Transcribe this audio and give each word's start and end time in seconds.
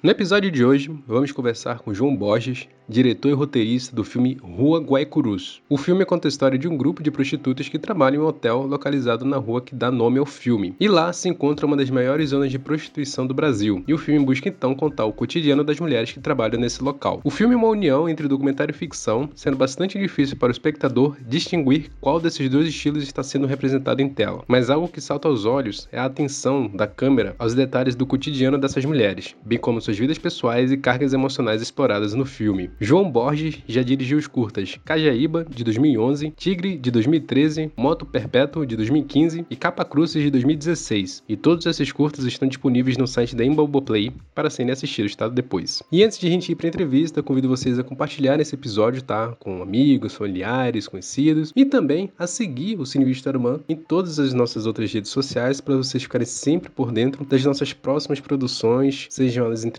No 0.00 0.12
episódio 0.12 0.48
de 0.48 0.64
hoje, 0.64 0.96
vamos 1.08 1.32
conversar 1.32 1.80
com 1.80 1.92
João 1.92 2.14
Borges, 2.14 2.68
diretor 2.88 3.30
e 3.30 3.32
roteirista 3.32 3.94
do 3.96 4.04
filme 4.04 4.38
Rua 4.40 4.78
Guaicurus. 4.78 5.60
O 5.68 5.76
filme 5.76 6.04
conta 6.04 6.28
a 6.28 6.30
história 6.30 6.56
de 6.56 6.68
um 6.68 6.76
grupo 6.76 7.02
de 7.02 7.10
prostitutas 7.10 7.68
que 7.68 7.80
trabalham 7.80 8.22
em 8.22 8.24
um 8.24 8.28
hotel 8.28 8.62
localizado 8.62 9.24
na 9.24 9.36
rua 9.38 9.60
que 9.60 9.74
dá 9.74 9.90
nome 9.90 10.20
ao 10.20 10.24
filme. 10.24 10.76
E 10.78 10.86
lá 10.86 11.12
se 11.12 11.28
encontra 11.28 11.66
uma 11.66 11.76
das 11.76 11.90
maiores 11.90 12.30
zonas 12.30 12.48
de 12.48 12.60
prostituição 12.60 13.26
do 13.26 13.34
Brasil. 13.34 13.82
E 13.88 13.92
o 13.92 13.98
filme 13.98 14.24
busca 14.24 14.48
então 14.48 14.72
contar 14.72 15.04
o 15.04 15.12
cotidiano 15.12 15.64
das 15.64 15.80
mulheres 15.80 16.12
que 16.12 16.20
trabalham 16.20 16.60
nesse 16.60 16.82
local. 16.82 17.20
O 17.24 17.30
filme 17.30 17.54
é 17.54 17.58
uma 17.58 17.66
união 17.66 18.08
entre 18.08 18.28
documentário 18.28 18.72
e 18.72 18.78
ficção, 18.78 19.28
sendo 19.34 19.56
bastante 19.56 19.98
difícil 19.98 20.36
para 20.36 20.48
o 20.48 20.52
espectador 20.52 21.16
distinguir 21.20 21.90
qual 22.00 22.20
desses 22.20 22.48
dois 22.48 22.68
estilos 22.68 23.02
está 23.02 23.24
sendo 23.24 23.48
representado 23.48 24.00
em 24.00 24.08
tela. 24.08 24.44
Mas 24.46 24.70
algo 24.70 24.86
que 24.86 25.00
salta 25.00 25.26
aos 25.26 25.44
olhos 25.44 25.88
é 25.90 25.98
a 25.98 26.04
atenção 26.04 26.68
da 26.68 26.86
câmera 26.86 27.34
aos 27.36 27.52
detalhes 27.52 27.96
do 27.96 28.06
cotidiano 28.06 28.56
dessas 28.56 28.84
mulheres, 28.84 29.34
bem 29.44 29.58
como 29.58 29.80
suas 29.88 29.97
vidas 29.98 30.18
pessoais 30.18 30.72
e 30.72 30.76
cargas 30.76 31.12
emocionais 31.12 31.60
exploradas 31.60 32.14
no 32.14 32.24
filme. 32.24 32.70
João 32.80 33.10
Borges 33.10 33.58
já 33.66 33.82
dirigiu 33.82 34.18
os 34.18 34.26
curtas 34.26 34.78
Cajaíba, 34.84 35.44
de 35.48 35.64
2011, 35.64 36.32
Tigre, 36.36 36.76
de 36.76 36.90
2013, 36.90 37.72
Moto 37.76 38.06
Perpétuo, 38.06 38.64
de 38.64 38.76
2015 38.76 39.46
e 39.50 39.56
Capa 39.56 39.84
Cruzes, 39.84 40.22
de 40.22 40.30
2016. 40.30 41.24
E 41.28 41.36
todos 41.36 41.66
esses 41.66 41.92
curtas 41.92 42.24
estão 42.24 42.48
disponíveis 42.48 42.96
no 42.96 43.06
site 43.06 43.36
da 43.36 43.44
Embalboplay 43.44 44.12
para 44.34 44.50
serem 44.50 44.72
assistidos, 44.72 45.14
tá? 45.14 45.28
Depois. 45.28 45.82
E 45.90 46.02
antes 46.02 46.18
de 46.18 46.26
a 46.26 46.30
gente 46.30 46.50
ir 46.50 46.54
para 46.54 46.66
a 46.66 46.68
entrevista, 46.68 47.22
convido 47.22 47.48
vocês 47.48 47.78
a 47.78 47.84
compartilhar 47.84 48.40
esse 48.40 48.54
episódio, 48.54 49.02
tá? 49.02 49.34
Com 49.38 49.62
amigos, 49.62 50.14
familiares, 50.14 50.88
conhecidos 50.88 51.52
e 51.54 51.64
também 51.64 52.10
a 52.18 52.26
seguir 52.26 52.78
o 52.78 52.86
Cine 52.86 53.04
Vista 53.04 53.30
Arumã 53.30 53.60
em 53.68 53.76
todas 53.76 54.18
as 54.18 54.32
nossas 54.32 54.66
outras 54.66 54.92
redes 54.92 55.10
sociais 55.10 55.60
para 55.60 55.76
vocês 55.76 56.02
ficarem 56.02 56.26
sempre 56.26 56.70
por 56.70 56.92
dentro 56.92 57.24
das 57.24 57.44
nossas 57.44 57.72
próximas 57.72 58.20
produções, 58.20 59.06
sejam 59.10 59.48
as 59.48 59.64
entrevistas 59.64 59.77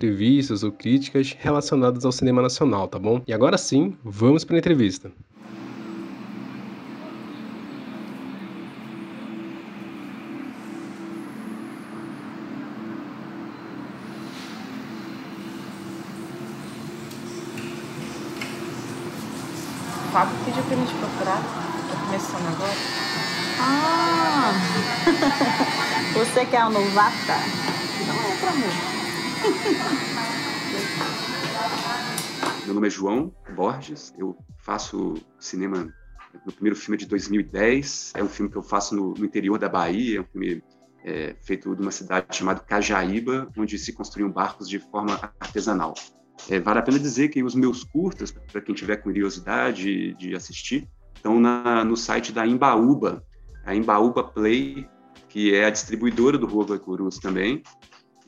ou 0.63 0.71
críticas 0.71 1.35
relacionadas 1.39 2.05
ao 2.05 2.11
cinema 2.11 2.41
nacional, 2.41 2.87
tá 2.87 2.97
bom? 2.97 3.21
E 3.27 3.33
agora 3.33 3.57
sim, 3.57 3.95
vamos 4.03 4.43
para 4.43 4.55
a 4.55 4.59
entrevista. 4.59 5.11
Fábio 20.11 20.35
pediu 20.43 20.63
pra 20.63 20.75
gente 20.75 20.93
procurar. 20.95 21.41
Tô 21.89 22.05
começando 22.05 22.47
agora. 22.47 22.73
Ah! 23.59 24.53
Você 26.13 26.45
que 26.45 26.55
é 26.55 26.59
a 26.59 26.69
novata? 26.69 27.37
Não 28.07 28.15
é 28.15 28.35
pra 28.39 28.51
mim. 28.53 28.98
Meu 32.65 32.73
nome 32.73 32.87
é 32.87 32.89
João 32.89 33.33
Borges, 33.55 34.13
eu 34.17 34.37
faço 34.59 35.15
cinema. 35.39 35.93
Meu 36.45 36.53
primeiro 36.53 36.75
filme 36.75 36.95
é 36.95 36.99
de 36.99 37.05
2010, 37.07 38.13
é 38.15 38.23
um 38.23 38.29
filme 38.29 38.51
que 38.51 38.57
eu 38.57 38.61
faço 38.61 38.95
no, 38.95 39.13
no 39.13 39.25
interior 39.25 39.57
da 39.57 39.67
Bahia, 39.67 40.19
é 40.19 40.21
um 40.21 40.25
filme 40.25 40.63
é, 41.03 41.35
feito 41.41 41.75
de 41.75 41.81
uma 41.81 41.91
cidade 41.91 42.35
chamada 42.35 42.59
Cajaíba, 42.59 43.49
onde 43.57 43.79
se 43.79 43.93
construíam 43.93 44.29
barcos 44.29 44.67
de 44.69 44.79
forma 44.79 45.19
artesanal. 45.39 45.93
É, 46.49 46.59
vale 46.59 46.79
a 46.79 46.81
pena 46.83 46.99
dizer 46.99 47.29
que 47.29 47.43
os 47.43 47.55
meus 47.55 47.83
curtas, 47.83 48.31
para 48.31 48.61
quem 48.61 48.75
tiver 48.75 48.97
curiosidade 48.97 50.13
de 50.13 50.35
assistir, 50.35 50.87
estão 51.15 51.39
na, 51.39 51.83
no 51.83 51.97
site 51.97 52.31
da 52.31 52.45
Embaúba, 52.45 53.23
a 53.65 53.75
Embaúba 53.75 54.23
Play, 54.23 54.87
que 55.27 55.53
é 55.53 55.65
a 55.65 55.69
distribuidora 55.69 56.37
do 56.37 56.47
Rua 56.47 56.65
Guaicurus 56.65 57.19
também, 57.19 57.61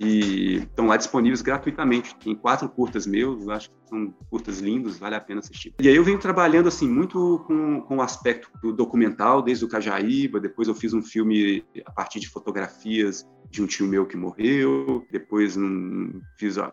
e 0.03 0.55
estão 0.55 0.87
lá 0.87 0.97
disponíveis 0.97 1.43
gratuitamente. 1.43 2.15
Tem 2.15 2.33
quatro 2.33 2.67
curtas 2.67 3.05
meus, 3.05 3.47
acho 3.47 3.69
que 3.69 3.75
são 3.85 4.11
curtas 4.31 4.59
lindos, 4.59 4.97
vale 4.97 5.15
a 5.15 5.21
pena 5.21 5.39
assistir. 5.39 5.75
E 5.79 5.87
aí 5.87 5.95
eu 5.95 6.03
venho 6.03 6.17
trabalhando 6.17 6.67
assim 6.67 6.89
muito 6.89 7.43
com, 7.45 7.81
com 7.81 7.97
o 7.97 8.01
aspecto 8.01 8.49
do 8.63 8.73
documental, 8.73 9.43
desde 9.43 9.63
o 9.63 9.67
Cajaíba, 9.67 10.39
depois 10.39 10.67
eu 10.67 10.73
fiz 10.73 10.91
um 10.93 11.03
filme 11.03 11.63
a 11.85 11.91
partir 11.91 12.19
de 12.19 12.27
fotografias 12.27 13.27
de 13.51 13.61
um 13.61 13.67
tio 13.67 13.85
meu 13.85 14.05
que 14.07 14.17
morreu, 14.17 15.05
depois 15.11 15.55
um, 15.55 16.19
fiz 16.37 16.57
um, 16.57 16.63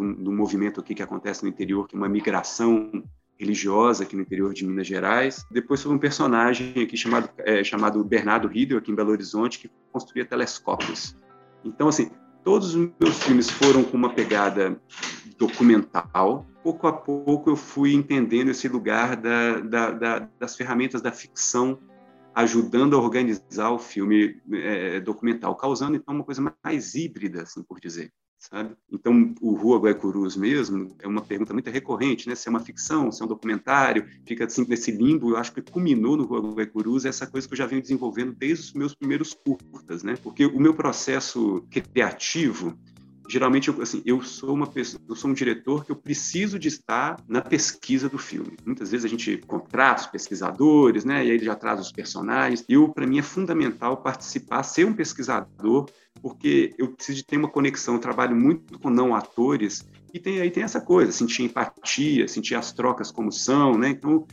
um 0.00 0.36
movimento 0.36 0.80
aqui 0.80 0.94
que 0.94 1.02
acontece 1.02 1.42
no 1.42 1.48
interior, 1.48 1.88
que 1.88 1.94
é 1.94 1.98
uma 1.98 2.08
migração 2.08 2.90
religiosa 3.38 4.04
aqui 4.04 4.14
no 4.14 4.22
interior 4.22 4.52
de 4.52 4.66
Minas 4.66 4.86
Gerais. 4.86 5.46
Depois 5.50 5.82
foi 5.82 5.92
um 5.92 5.98
personagem 5.98 6.74
aqui 6.82 6.96
chamado, 6.96 7.30
é, 7.38 7.64
chamado 7.64 8.04
Bernardo 8.04 8.46
Riedel, 8.46 8.78
aqui 8.78 8.92
em 8.92 8.94
Belo 8.94 9.10
Horizonte, 9.10 9.58
que 9.58 9.70
construía 9.90 10.24
telescópios. 10.24 11.16
Então, 11.64 11.88
assim, 11.88 12.10
Todos 12.44 12.74
os 12.74 12.90
meus 13.00 13.22
filmes 13.22 13.48
foram 13.50 13.82
com 13.82 13.96
uma 13.96 14.12
pegada 14.12 14.78
documental. 15.38 16.46
Pouco 16.62 16.86
a 16.86 16.92
pouco 16.92 17.50
eu 17.50 17.56
fui 17.56 17.94
entendendo 17.94 18.50
esse 18.50 18.68
lugar 18.68 19.16
da, 19.16 19.60
da, 19.60 19.90
da, 19.90 20.28
das 20.38 20.54
ferramentas 20.54 21.00
da 21.00 21.10
ficção 21.10 21.78
ajudando 22.34 22.96
a 22.96 23.00
organizar 23.00 23.70
o 23.70 23.78
filme 23.78 24.40
é, 24.52 25.00
documental, 25.00 25.56
causando 25.56 25.96
então 25.96 26.14
uma 26.14 26.24
coisa 26.24 26.54
mais 26.62 26.94
híbrida, 26.94 27.42
assim 27.42 27.62
por 27.62 27.80
dizer 27.80 28.12
sabe? 28.50 28.74
Então, 28.90 29.34
o 29.40 29.54
Rua 29.54 29.78
Guaicurus 29.78 30.36
mesmo 30.36 30.94
é 31.00 31.08
uma 31.08 31.22
pergunta 31.22 31.52
muito 31.52 31.70
recorrente, 31.70 32.28
né? 32.28 32.34
Se 32.34 32.48
é 32.48 32.50
uma 32.50 32.60
ficção, 32.60 33.10
se 33.10 33.22
é 33.22 33.24
um 33.24 33.28
documentário, 33.28 34.06
fica 34.26 34.44
assim 34.44 34.66
nesse 34.68 34.90
limbo. 34.90 35.30
Eu 35.30 35.36
acho 35.36 35.52
que 35.52 35.62
culminou 35.62 36.16
no 36.16 36.24
Rua 36.24 36.54
Guaicurus 36.54 37.04
essa 37.04 37.26
coisa 37.26 37.46
que 37.46 37.54
eu 37.54 37.58
já 37.58 37.66
venho 37.66 37.82
desenvolvendo 37.82 38.32
desde 38.32 38.64
os 38.64 38.72
meus 38.72 38.94
primeiros 38.94 39.34
curtas, 39.34 40.02
né? 40.02 40.16
Porque 40.22 40.46
o 40.46 40.60
meu 40.60 40.74
processo 40.74 41.64
criativo 41.70 42.76
geralmente 43.28 43.68
eu, 43.68 43.80
assim, 43.80 44.02
eu 44.04 44.22
sou 44.22 44.54
uma 44.54 44.66
pessoa, 44.66 45.02
eu 45.08 45.16
sou 45.16 45.30
um 45.30 45.34
diretor 45.34 45.84
que 45.84 45.90
eu 45.90 45.96
preciso 45.96 46.58
de 46.58 46.68
estar 46.68 47.16
na 47.26 47.40
pesquisa 47.40 48.08
do 48.08 48.18
filme. 48.18 48.56
Muitas 48.64 48.90
vezes 48.90 49.04
a 49.04 49.08
gente 49.08 49.38
contrata 49.46 50.02
os 50.02 50.06
pesquisadores, 50.08 51.04
né? 51.04 51.24
E 51.24 51.30
aí 51.30 51.36
ele 51.36 51.44
já 51.44 51.54
traz 51.54 51.80
os 51.80 51.90
personagens. 51.90 52.64
Eu 52.68 52.88
para 52.90 53.06
mim 53.06 53.18
é 53.18 53.22
fundamental 53.22 53.96
participar, 53.96 54.62
ser 54.62 54.84
um 54.84 54.92
pesquisador 54.92 55.88
porque 56.24 56.74
eu 56.78 56.88
preciso 56.88 57.18
de 57.18 57.22
ter 57.26 57.36
uma 57.36 57.50
conexão, 57.50 57.96
eu 57.96 58.00
trabalho 58.00 58.34
muito 58.34 58.78
com 58.78 58.88
não 58.88 59.14
atores, 59.14 59.86
e 60.10 60.18
tem, 60.18 60.40
aí 60.40 60.50
tem 60.50 60.62
essa 60.62 60.80
coisa, 60.80 61.12
sentir 61.12 61.42
empatia, 61.42 62.26
sentir 62.26 62.54
as 62.54 62.72
trocas 62.72 63.10
como 63.10 63.30
são, 63.30 63.76
né? 63.76 63.90
Então, 63.90 64.26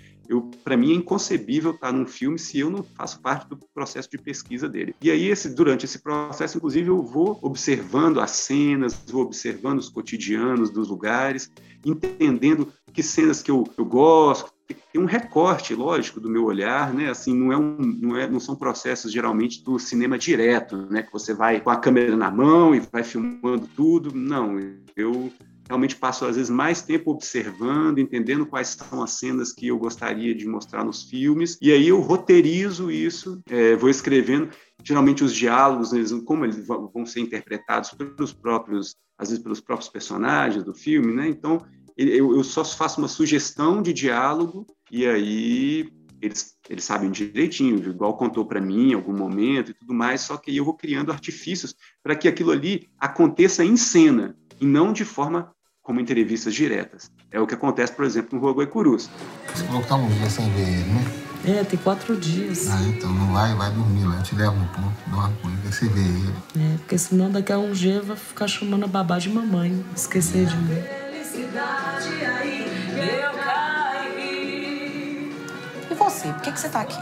para 0.63 0.78
mim 0.78 0.94
é 0.94 0.96
inconcebível 0.96 1.72
estar 1.72 1.91
num 1.91 2.06
filme 2.06 2.40
se 2.40 2.57
eu 2.57 2.69
não 2.69 2.81
faço 2.81 3.19
parte 3.19 3.50
do 3.50 3.57
processo 3.74 4.09
de 4.09 4.18
pesquisa 4.18 4.69
dele. 4.69 4.96
E 5.02 5.12
aí, 5.12 5.28
esse, 5.28 5.53
durante 5.53 5.84
esse 5.84 6.00
processo, 6.00 6.56
inclusive, 6.56 6.88
eu 6.88 7.02
vou 7.03 7.38
observando 7.41 8.22
as 8.22 8.31
cenas, 8.31 8.97
vou 9.09 9.23
observando 9.23 9.79
os 9.79 9.90
cotidianos 9.90 10.69
dos 10.69 10.88
lugares, 10.88 11.52
entendendo 11.85 12.72
que 12.94 13.03
cenas 13.03 13.41
que 13.41 13.52
eu, 13.52 13.66
eu 13.78 13.84
gosto, 13.84 14.50
tem 14.92 15.02
um 15.02 15.06
recorte, 15.06 15.74
lógico, 15.74 16.20
do 16.20 16.30
meu 16.30 16.46
olhar, 16.46 16.94
né? 16.94 17.09
Assim, 17.09 17.34
não 17.34 17.52
é 17.52 17.58
um, 17.58 17.78
não 17.78 18.18
é, 18.18 18.30
não 18.30 18.40
são 18.40 18.56
processos 18.56 19.12
geralmente 19.12 19.64
do 19.64 19.80
cinema 19.80 20.18
direto, 20.18 20.78
né? 20.90 21.04
Que 21.04 21.12
você 21.12 21.34
vai 21.34 21.59
com 21.59 21.70
a 21.70 21.78
câmera 21.78 22.16
na 22.16 22.32
mão 22.32 22.76
e 22.76 22.80
vai 22.80 23.04
filmando 23.04 23.68
tudo. 23.76 24.16
Não, 24.16 24.58
eu 24.96 25.32
realmente 25.72 25.96
passo 25.96 26.26
às 26.26 26.36
vezes 26.36 26.50
mais 26.50 26.82
tempo 26.82 27.12
observando, 27.12 28.00
entendendo 28.00 28.46
quais 28.46 28.70
são 28.70 29.02
as 29.02 29.12
cenas 29.12 29.54
que 29.54 29.68
eu 29.68 29.78
gostaria 29.78 30.36
de 30.36 30.46
mostrar 30.46 30.84
nos 30.84 31.03
filmes, 31.03 31.58
e 31.62 31.72
aí 31.72 31.88
eu 31.88 32.02
roteirizo 32.02 32.92
isso, 32.92 33.42
é, 33.50 33.76
vou 33.78 33.90
escrevendo. 33.90 34.50
Geralmente 34.84 35.24
os 35.24 35.34
diálogos, 35.34 35.94
eles, 35.94 36.12
como 36.26 36.44
eles 36.44 36.66
vão 36.68 37.06
ser 37.06 37.22
interpretados 37.22 37.92
pelos 37.92 38.34
próprios, 38.34 38.96
às 39.18 39.30
vezes 39.30 39.42
pelos 39.42 39.62
próprios 39.62 39.90
personagens 39.90 40.64
do 40.64 40.74
filme, 40.74 41.14
né? 41.14 41.30
Então 41.30 41.62
eu, 42.10 42.36
eu 42.36 42.44
só 42.44 42.64
faço 42.64 43.00
uma 43.00 43.08
sugestão 43.08 43.82
de 43.82 43.94
diálogo 43.94 44.66
e 44.92 45.06
aí 45.06 45.90
eles, 46.22 46.54
eles 46.70 46.84
sabem 46.84 47.10
direitinho, 47.10 47.78
igual 47.90 48.16
contou 48.16 48.46
para 48.46 48.62
mim 48.62 48.92
em 48.92 48.94
algum 48.94 49.16
momento 49.16 49.72
e 49.72 49.74
tudo 49.74 49.94
mais, 49.94 50.22
só 50.22 50.38
que 50.38 50.56
eu 50.56 50.64
vou 50.64 50.76
criando 50.76 51.12
artifícios 51.12 51.76
para 52.03 52.16
que 52.16 52.28
aquilo 52.28 52.52
ali 52.52 52.90
aconteça 53.00 53.66
em 53.66 53.76
cena 53.76 54.36
e 54.59 54.66
não 54.66 54.94
de 54.94 55.03
forma 55.03 55.52
como 55.82 56.00
entrevistas 56.00 56.53
diretas. 56.53 57.12
É 57.32 57.40
o 57.40 57.48
que 57.48 57.56
acontece, 57.56 57.92
por 57.94 58.06
exemplo, 58.06 58.38
no 58.38 58.42
Rua 58.42 58.54
Guaicurus. 58.54 59.09
Você 59.54 59.64
falou 59.64 59.82
que 59.82 59.88
tá 59.88 59.96
um 59.96 60.08
dia 60.09 60.30
sem 60.30 60.50
ver 60.52 60.62
ele, 60.62 60.84
né? 60.84 61.22
É, 61.44 61.64
tem 61.64 61.80
quatro 61.80 62.16
dias. 62.16 62.70
Ah, 62.70 62.84
então 62.84 63.12
não 63.12 63.34
vai, 63.34 63.56
vai 63.56 63.72
dormir 63.72 64.04
lá. 64.04 64.18
Eu 64.18 64.24
te 64.24 64.36
levo 64.36 64.56
no 64.56 64.68
ponto, 64.68 64.94
dorme 65.09 65.36
com 65.42 65.50
ele, 65.50 65.58
você 65.64 65.88
vê 65.88 66.02
ele. 66.02 66.34
É, 66.56 66.78
porque 66.78 66.97
senão 67.00 67.32
daqui 67.32 67.52
a 67.52 67.58
um 67.58 67.72
dia 67.72 68.00
vai 68.02 68.16
ficar 68.16 68.47
chamando 68.47 68.84
a 68.84 68.88
babá 68.88 69.18
de 69.18 69.30
mamãe, 69.30 69.84
esquecer 69.96 70.44
é. 70.44 70.46
de 70.46 70.56
mim. 70.56 71.01
Felicidade 71.32 72.26
aí, 72.26 72.66
eu 72.98 73.32
caí. 73.42 75.32
E 75.90 75.94
você, 75.94 76.28
por 76.34 76.42
que, 76.42 76.52
que 76.52 76.60
você 76.60 76.68
tá 76.68 76.82
aqui? 76.82 77.00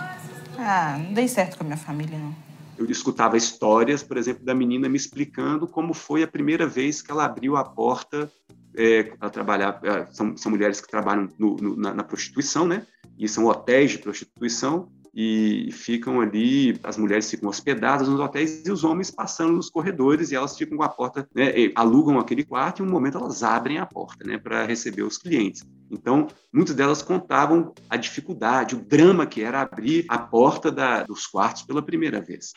Ah, 0.59 0.99
não 0.99 1.13
dei 1.13 1.27
certo 1.27 1.57
com 1.57 1.63
a 1.63 1.65
minha 1.65 1.77
família, 1.77 2.17
não 2.17 2.49
eu 2.79 2.89
escutava 2.89 3.35
histórias, 3.35 4.01
por 4.01 4.15
exemplo, 4.15 4.45
da 4.45 4.55
menina 4.55 4.87
me 4.87 4.95
explicando 4.95 5.67
como 5.67 5.93
foi 5.93 6.23
a 6.23 6.27
primeira 6.27 6.65
vez 6.65 7.01
que 7.01 7.11
ela 7.11 7.25
abriu 7.25 7.57
a 7.57 7.63
porta 7.63 8.31
é, 8.73 9.03
para 9.03 9.29
trabalhar. 9.29 9.81
É, 9.83 10.05
são, 10.13 10.37
são, 10.37 10.49
mulheres 10.49 10.79
que 10.79 10.87
trabalham 10.87 11.29
no, 11.37 11.57
no, 11.57 11.75
na, 11.75 11.93
na, 11.93 12.03
prostituição, 12.05 12.65
né? 12.65 12.87
E 13.17 13.27
são 13.27 13.47
hotéis 13.47 13.91
de 13.91 13.97
prostituição. 13.97 14.89
E 15.13 15.71
ficam 15.71 16.21
ali, 16.21 16.79
as 16.83 16.97
mulheres 16.97 17.29
ficam 17.29 17.49
hospedadas 17.49 18.07
nos 18.07 18.19
hotéis 18.19 18.65
e 18.65 18.71
os 18.71 18.83
homens 18.83 19.09
passando 19.09 19.53
nos 19.53 19.69
corredores 19.69 20.31
e 20.31 20.35
elas 20.35 20.57
ficam 20.57 20.77
com 20.77 20.83
a 20.83 20.89
porta, 20.89 21.27
né, 21.33 21.51
alugam 21.75 22.19
aquele 22.19 22.43
quarto 22.43 22.81
e 22.81 22.85
em 22.85 22.87
um 22.87 22.91
momento 22.91 23.17
elas 23.17 23.43
abrem 23.43 23.79
a 23.79 23.85
porta, 23.85 24.23
né, 24.25 24.37
para 24.37 24.65
receber 24.65 25.03
os 25.03 25.17
clientes. 25.17 25.63
Então, 25.89 26.27
muitas 26.53 26.75
delas 26.75 27.01
contavam 27.01 27.73
a 27.89 27.97
dificuldade, 27.97 28.75
o 28.75 28.81
drama 28.81 29.25
que 29.25 29.41
era 29.41 29.61
abrir 29.61 30.05
a 30.07 30.17
porta 30.17 30.71
da, 30.71 31.03
dos 31.03 31.25
quartos 31.25 31.63
pela 31.63 31.81
primeira 31.81 32.21
vez. 32.21 32.53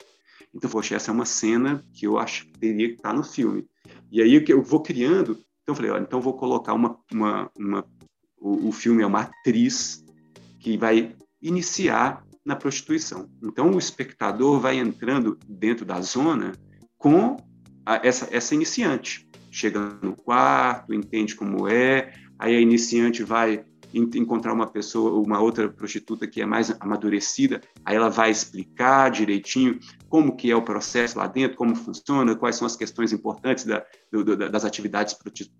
Então, 0.55 0.69
poxa, 0.69 0.95
essa 0.95 1.11
é 1.11 1.15
uma 1.15 1.25
cena 1.25 1.83
que 1.95 2.07
eu 2.07 2.19
acho 2.19 2.47
que 2.47 2.59
teria 2.59 2.89
que 2.89 2.97
estar 2.97 3.15
no 3.15 3.25
filme. 3.25 3.67
E 4.11 4.21
aí 4.21 4.45
eu 4.49 4.63
vou 4.63 4.83
criando, 4.83 5.33
então 5.63 5.69
eu 5.69 5.75
falei, 5.75 5.91
olha, 5.91 6.03
então 6.03 6.21
vou 6.21 6.35
colocar 6.35 6.75
uma, 6.75 6.99
uma, 7.11 7.51
uma 7.59 7.87
o, 8.39 8.69
o 8.69 8.73
filme 8.73 9.03
é 9.03 9.07
uma 9.07 9.23
atriz 9.23 10.05
que 10.61 10.77
vai 10.77 11.15
iniciar 11.41 12.23
na 12.45 12.57
prostituição. 12.57 13.31
Então 13.43 13.71
o 13.71 13.79
espectador 13.79 14.61
vai 14.61 14.77
entrando 14.77 15.39
dentro 15.49 15.85
da 15.85 16.01
zona 16.01 16.53
com 16.99 17.37
a, 17.87 18.07
essa, 18.07 18.29
essa 18.35 18.55
iniciante. 18.55 19.29
Chega 19.51 19.99
no 20.03 20.17
quarto, 20.17 20.95
entende 20.95 21.35
como 21.35 21.69
é, 21.69 22.13
aí 22.39 22.57
a 22.57 22.61
iniciante 22.61 23.23
vai 23.23 23.65
encontrar 23.95 24.53
uma 24.53 24.67
pessoa, 24.67 25.21
uma 25.21 25.41
outra 25.41 25.69
prostituta 25.69 26.27
que 26.27 26.41
é 26.41 26.47
mais 26.47 26.75
amadurecida, 26.81 27.61
aí 27.85 27.97
ela 27.97 28.09
vai 28.09 28.31
explicar 28.31 29.11
direitinho 29.11 29.79
como 30.09 30.37
que 30.37 30.51
é 30.51 30.57
o 30.57 30.63
processo 30.63 31.19
lá 31.19 31.27
dentro, 31.27 31.57
como 31.57 31.75
funciona, 31.75 32.37
quais 32.37 32.57
são 32.57 32.67
as 32.67 32.77
questões 32.77 33.13
importantes 33.13 33.65
da, 33.65 33.85
do, 34.11 34.37
das 34.37 34.65
atividades 34.65 35.17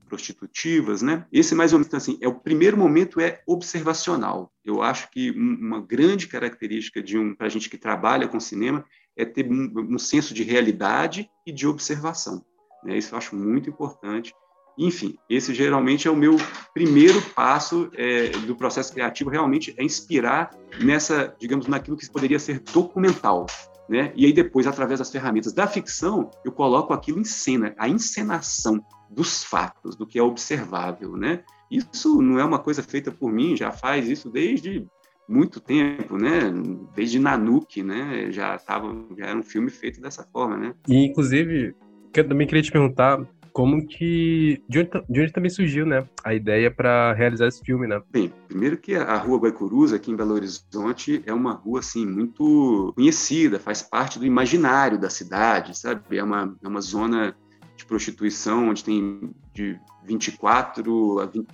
prostitutivas, 0.09 1.03
né? 1.03 1.27
Esse 1.33 1.55
mais 1.55 1.73
ou 1.73 1.79
menos 1.79 1.93
assim, 1.95 2.19
é 2.21 2.29
o 2.29 2.35
primeiro 2.35 2.77
momento 2.77 3.21
é 3.21 3.41
observacional. 3.47 4.53
Eu 4.65 4.83
acho 4.83 5.11
que 5.11 5.31
uma 5.31 5.81
grande 5.81 6.27
característica 6.27 7.03
de 7.03 7.19
um 7.19 7.35
para 7.35 7.47
a 7.47 7.51
gente 7.51 7.71
que 7.71 7.79
trabalha 7.79 8.29
com 8.29 8.39
cinema 8.39 8.85
é 9.17 9.25
ter 9.25 9.51
um, 9.51 9.95
um 9.95 9.99
senso 9.99 10.35
de 10.35 10.43
realidade 10.43 11.29
e 11.47 11.53
de 11.53 11.67
observação. 11.67 12.45
Né? 12.85 12.99
Isso 12.99 13.15
eu 13.15 13.19
acho 13.19 13.37
muito 13.37 13.69
importante 13.69 14.35
enfim, 14.79 15.17
esse 15.29 15.55
geralmente 15.55 16.09
é 16.09 16.11
o 16.11 16.17
meu 16.17 16.37
primeiro 16.73 17.21
passo 17.35 17.91
é, 17.95 18.29
do 18.31 18.57
processo 18.57 18.93
criativo, 18.93 19.31
realmente 19.31 19.75
é 19.77 19.85
inspirar 19.85 20.51
nessa, 20.83 21.35
digamos, 21.39 21.67
naquilo 21.67 21.97
que 21.97 22.11
poderia 22.11 22.39
ser 22.39 22.61
documental. 22.73 23.47
Né? 23.89 24.13
E 24.17 24.25
aí 24.25 24.33
depois, 24.33 24.67
através 24.67 25.01
das 25.01 25.11
ferramentas 25.11 25.53
da 25.53 25.67
ficção, 25.67 26.31
eu 26.45 26.53
coloco 26.53 26.93
aquilo 26.93 27.19
em 27.19 27.25
cena, 27.25 27.75
a 27.77 27.89
encenação 27.89 28.83
dos 29.11 29.45
fatos, 29.45 29.95
do 29.97 30.07
que 30.07 30.19
é 30.19 30.23
observável, 30.23 31.17
né? 31.17 31.43
Isso 31.71 32.23
não 32.23 32.39
é 32.39 32.45
uma 32.45 32.59
coisa 32.59 32.83
feita 32.83 33.11
por 33.11 33.31
mim, 33.31 33.57
já 33.57 33.71
faz 33.71 34.09
isso 34.09 34.31
desde 34.31 34.87
muito 35.29 35.61
tempo, 35.61 36.17
né? 36.17 36.51
Desde 36.95 37.19
Nanuque, 37.19 37.83
né? 37.83 38.31
Já 38.31 38.57
tava, 38.59 38.95
já 39.19 39.27
era 39.27 39.39
um 39.39 39.43
filme 39.43 39.71
feito 39.71 40.01
dessa 40.01 40.25
forma, 40.33 40.57
né? 40.57 40.75
E 40.89 41.05
inclusive, 41.05 41.75
eu 42.15 42.29
também 42.29 42.47
queria 42.47 42.63
te 42.63 42.73
perguntar 42.73 43.21
como 43.53 43.87
que. 43.87 44.63
De 44.69 44.81
onde, 44.81 44.91
de 45.09 45.21
onde 45.21 45.33
também 45.33 45.51
surgiu, 45.51 45.87
né? 45.87 46.07
A 46.25 46.35
ideia 46.35 46.71
para 46.71 47.13
realizar 47.13 47.49
esse 47.49 47.63
filme, 47.63 47.87
né? 47.87 48.01
Bem, 48.11 48.33
primeiro 48.49 48.77
que 48.77 48.95
a 48.95 49.17
Rua 49.17 49.39
Guaicurus, 49.39 49.93
aqui 49.93 50.11
em 50.11 50.17
Belo 50.17 50.35
Horizonte, 50.35 51.23
é 51.27 51.33
uma 51.33 51.53
rua, 51.53 51.81
assim, 51.81 52.07
muito 52.07 52.93
conhecida, 52.95 53.59
faz 53.59 53.83
parte 53.83 54.19
do 54.19 54.27
imaginário 54.27 54.99
da 54.99 55.11
cidade, 55.11 55.79
sabe? 55.79 56.17
É 56.17 56.25
uma, 56.25 56.57
é 56.63 56.69
uma 56.69 56.81
zona 56.81 57.37
de 57.77 57.85
prostituição 57.87 58.69
onde 58.69 58.85
tem 58.85 59.35
de 59.53 59.79
24 60.05 61.21
a, 61.21 61.27
20, 61.27 61.47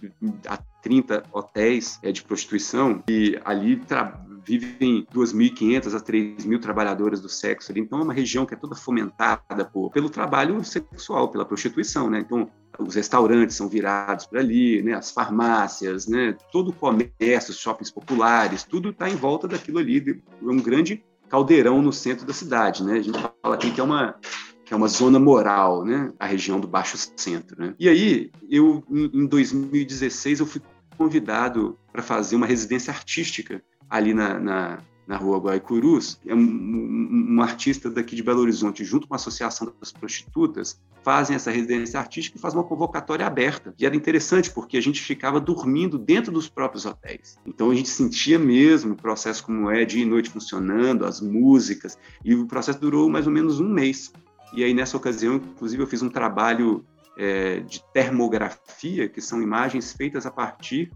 a 0.47 0.59
30 0.83 1.23
hotéis 1.33 1.99
é, 2.03 2.13
de 2.13 2.23
prostituição 2.23 3.03
e 3.09 3.39
ali 3.45 3.77
vivem 4.49 5.07
2.500 5.15 5.95
a 5.95 6.01
3.000 6.01 6.59
trabalhadoras 6.59 7.21
do 7.21 7.29
sexo 7.29 7.71
ali. 7.71 7.83
Então 7.83 8.01
é 8.01 8.03
uma 8.03 8.15
região 8.15 8.47
que 8.47 8.55
é 8.55 8.57
toda 8.57 8.75
fomentada 8.75 9.65
por, 9.67 9.91
pelo 9.91 10.09
trabalho 10.09 10.65
sexual, 10.65 11.29
pela 11.29 11.45
prostituição, 11.45 12.09
né? 12.09 12.21
Então 12.21 12.49
os 12.79 12.95
restaurantes 12.95 13.57
são 13.57 13.69
virados 13.69 14.27
para 14.27 14.41
ali, 14.41 14.83
né? 14.83 14.95
As 14.95 15.11
farmácias, 15.11 16.07
né? 16.07 16.35
Todo 16.51 16.71
o 16.71 16.73
comércio, 16.73 17.51
os 17.51 17.59
shoppings 17.59 17.91
populares, 17.91 18.65
tudo 18.65 18.89
está 18.89 19.11
em 19.11 19.17
volta 19.17 19.47
daquilo 19.47 19.79
ali. 19.79 20.23
É 20.43 20.47
um 20.47 20.61
grande 20.61 21.05
caldeirão 21.29 21.83
no 21.83 21.93
centro 21.93 22.27
da 22.27 22.33
cidade, 22.33 22.83
né? 22.83 22.95
A 22.95 23.03
gente 23.03 23.21
fala 23.43 23.55
aqui 23.55 23.71
que 23.71 23.81
é 23.81 23.85
uma 23.85 24.15
que 24.65 24.75
é 24.75 24.77
uma 24.77 24.89
zona 24.89 25.19
moral, 25.19 25.83
né? 25.83 26.13
A 26.19 26.27
região 26.27 26.61
do 26.61 26.69
Baixo 26.69 26.99
Centro, 27.17 27.59
né? 27.59 27.75
E 27.79 27.89
aí, 27.89 28.31
eu 28.51 28.85
em 28.91 29.27
2016 29.27 30.41
eu 30.41 30.47
fui 30.47 30.61
convidado 30.97 31.79
para 31.91 32.03
fazer 32.03 32.37
uma 32.37 32.45
residência 32.45 32.93
artística 32.93 33.63
ali 33.89 34.13
na, 34.15 34.39
na, 34.39 34.79
na 35.07 35.17
rua 35.17 35.39
Guaicurus, 35.39 36.21
é 36.27 36.35
um, 36.35 36.39
um, 36.39 37.37
um, 37.37 37.43
artista 37.43 37.91
daqui 37.91 38.15
de 38.15 38.23
Belo 38.23 38.41
Horizonte, 38.41 38.85
junto 38.85 39.09
com 39.09 39.15
a 39.15 39.17
Associação 39.17 39.73
das 39.81 39.91
Prostitutas, 39.91 40.81
fazem 41.03 41.35
essa 41.35 41.51
residência 41.51 41.99
artística 41.99 42.37
e 42.37 42.41
faz 42.41 42.53
uma 42.53 42.63
convocatória 42.63 43.27
aberta. 43.27 43.75
E 43.79 43.87
era 43.87 43.97
interessante 43.97 44.51
porque 44.51 44.77
a 44.77 44.83
gente 44.83 45.01
ficava 45.01 45.41
dormindo 45.41 45.97
dentro 45.97 46.31
dos 46.31 46.49
próprios 46.49 46.85
hotéis. 46.85 47.39
Então 47.47 47.71
a 47.71 47.75
gente 47.75 47.89
sentia 47.89 48.39
mesmo 48.39 48.93
o 48.93 48.97
processo 48.97 49.45
como 49.45 49.71
é, 49.71 49.87
dia 49.87 50.03
e 50.03 50.07
noite 50.07 50.29
funcionando, 50.29 51.07
as 51.07 51.21
músicas, 51.23 51.97
e 52.23 52.35
o 52.35 52.47
processo 52.47 52.79
durou 52.79 53.09
mais 53.09 53.27
ou 53.27 53.33
menos 53.33 53.61
um 53.61 53.69
mês. 53.69 54.13
E 54.53 54.63
aí 54.63 54.75
nessa 54.75 54.97
ocasião, 54.97 55.37
inclusive, 55.37 55.83
eu 55.83 55.87
fiz 55.87 56.03
um 56.03 56.11
trabalho 56.11 56.85
é, 57.17 57.61
de 57.61 57.83
termografia, 57.95 59.09
que 59.09 59.23
são 59.23 59.41
imagens 59.43 59.93
feitas 59.93 60.27
a 60.27 60.31
partir 60.31 60.91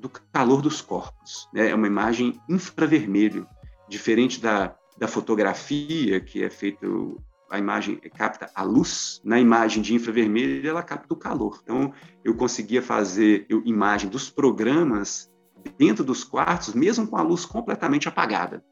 do 0.00 0.08
calor 0.08 0.62
dos 0.62 0.80
corpos. 0.80 1.48
Né? 1.52 1.70
É 1.70 1.74
uma 1.74 1.86
imagem 1.86 2.40
infravermelho, 2.48 3.46
diferente 3.88 4.40
da, 4.40 4.74
da 4.98 5.06
fotografia, 5.06 6.20
que 6.20 6.42
é 6.42 6.50
feita, 6.50 6.86
a 7.50 7.58
imagem 7.58 7.96
capta 8.16 8.50
a 8.54 8.62
luz, 8.62 9.20
na 9.24 9.38
imagem 9.38 9.82
de 9.82 9.94
infravermelho 9.94 10.68
ela 10.68 10.82
capta 10.82 11.12
o 11.12 11.16
calor. 11.16 11.60
Então, 11.62 11.92
eu 12.24 12.34
conseguia 12.34 12.80
fazer 12.80 13.44
eu, 13.48 13.62
imagem 13.64 14.08
dos 14.08 14.30
programas 14.30 15.30
dentro 15.76 16.04
dos 16.04 16.24
quartos, 16.24 16.74
mesmo 16.74 17.06
com 17.06 17.16
a 17.16 17.22
luz 17.22 17.44
completamente 17.44 18.08
apagada. 18.08 18.64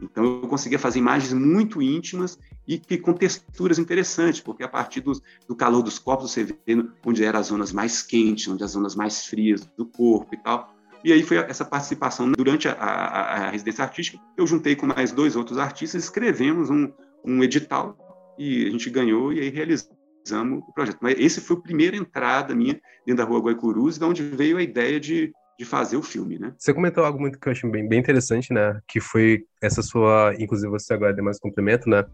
Então, 0.00 0.24
eu 0.24 0.48
conseguia 0.48 0.78
fazer 0.78 0.98
imagens 0.98 1.32
muito 1.32 1.80
íntimas 1.80 2.38
e 2.66 2.78
que 2.78 2.98
com 2.98 3.12
texturas 3.12 3.78
interessantes, 3.78 4.40
porque 4.40 4.62
a 4.62 4.68
partir 4.68 5.00
do, 5.00 5.12
do 5.46 5.54
calor 5.54 5.82
dos 5.82 5.98
corpos 5.98 6.32
você 6.32 6.44
vê 6.44 6.56
onde 7.04 7.24
eram 7.24 7.38
as 7.38 7.46
zonas 7.46 7.72
mais 7.72 8.02
quentes, 8.02 8.48
onde 8.48 8.64
as 8.64 8.72
zonas 8.72 8.96
mais 8.96 9.26
frias 9.26 9.64
do 9.76 9.86
corpo 9.86 10.34
e 10.34 10.38
tal. 10.38 10.71
E 11.04 11.12
aí 11.12 11.22
foi 11.22 11.36
essa 11.38 11.64
participação 11.64 12.30
durante 12.32 12.68
a, 12.68 12.72
a, 12.72 13.46
a 13.46 13.50
residência 13.50 13.84
artística. 13.84 14.18
Eu 14.36 14.46
juntei 14.46 14.76
com 14.76 14.86
mais 14.86 15.12
dois 15.12 15.36
outros 15.36 15.58
artistas, 15.58 16.04
escrevemos 16.04 16.70
um, 16.70 16.92
um 17.24 17.42
edital 17.42 17.96
e 18.38 18.66
a 18.66 18.70
gente 18.70 18.88
ganhou 18.90 19.32
e 19.32 19.40
aí 19.40 19.48
realizamos 19.48 20.62
o 20.66 20.72
projeto. 20.72 20.98
Mas 21.00 21.18
esse 21.18 21.40
foi 21.40 21.56
a 21.56 21.60
primeira 21.60 21.96
entrada 21.96 22.54
minha 22.54 22.80
dentro 23.06 23.24
da 23.24 23.28
Rua 23.28 23.40
Guaicurus, 23.40 23.98
de 23.98 24.04
onde 24.04 24.22
veio 24.22 24.56
a 24.56 24.62
ideia 24.62 25.00
de 25.00 25.32
de 25.58 25.66
fazer 25.66 25.96
o 25.96 26.02
filme, 26.02 26.38
né? 26.38 26.54
Você 26.58 26.72
comentou 26.72 27.04
algo 27.04 27.20
muito 27.20 27.38
que 27.38 27.46
eu 27.46 27.52
achei 27.52 27.70
bem, 27.70 27.86
bem 27.86 28.00
interessante, 28.00 28.52
né? 28.52 28.80
Que 28.88 28.98
foi 28.98 29.44
essa 29.62 29.82
sua, 29.82 30.34
inclusive 30.38 30.70
você 30.70 30.94
agora 30.94 31.12
deu 31.12 31.22
mais 31.22 31.38
complemento, 31.38 31.88
né? 31.88 32.04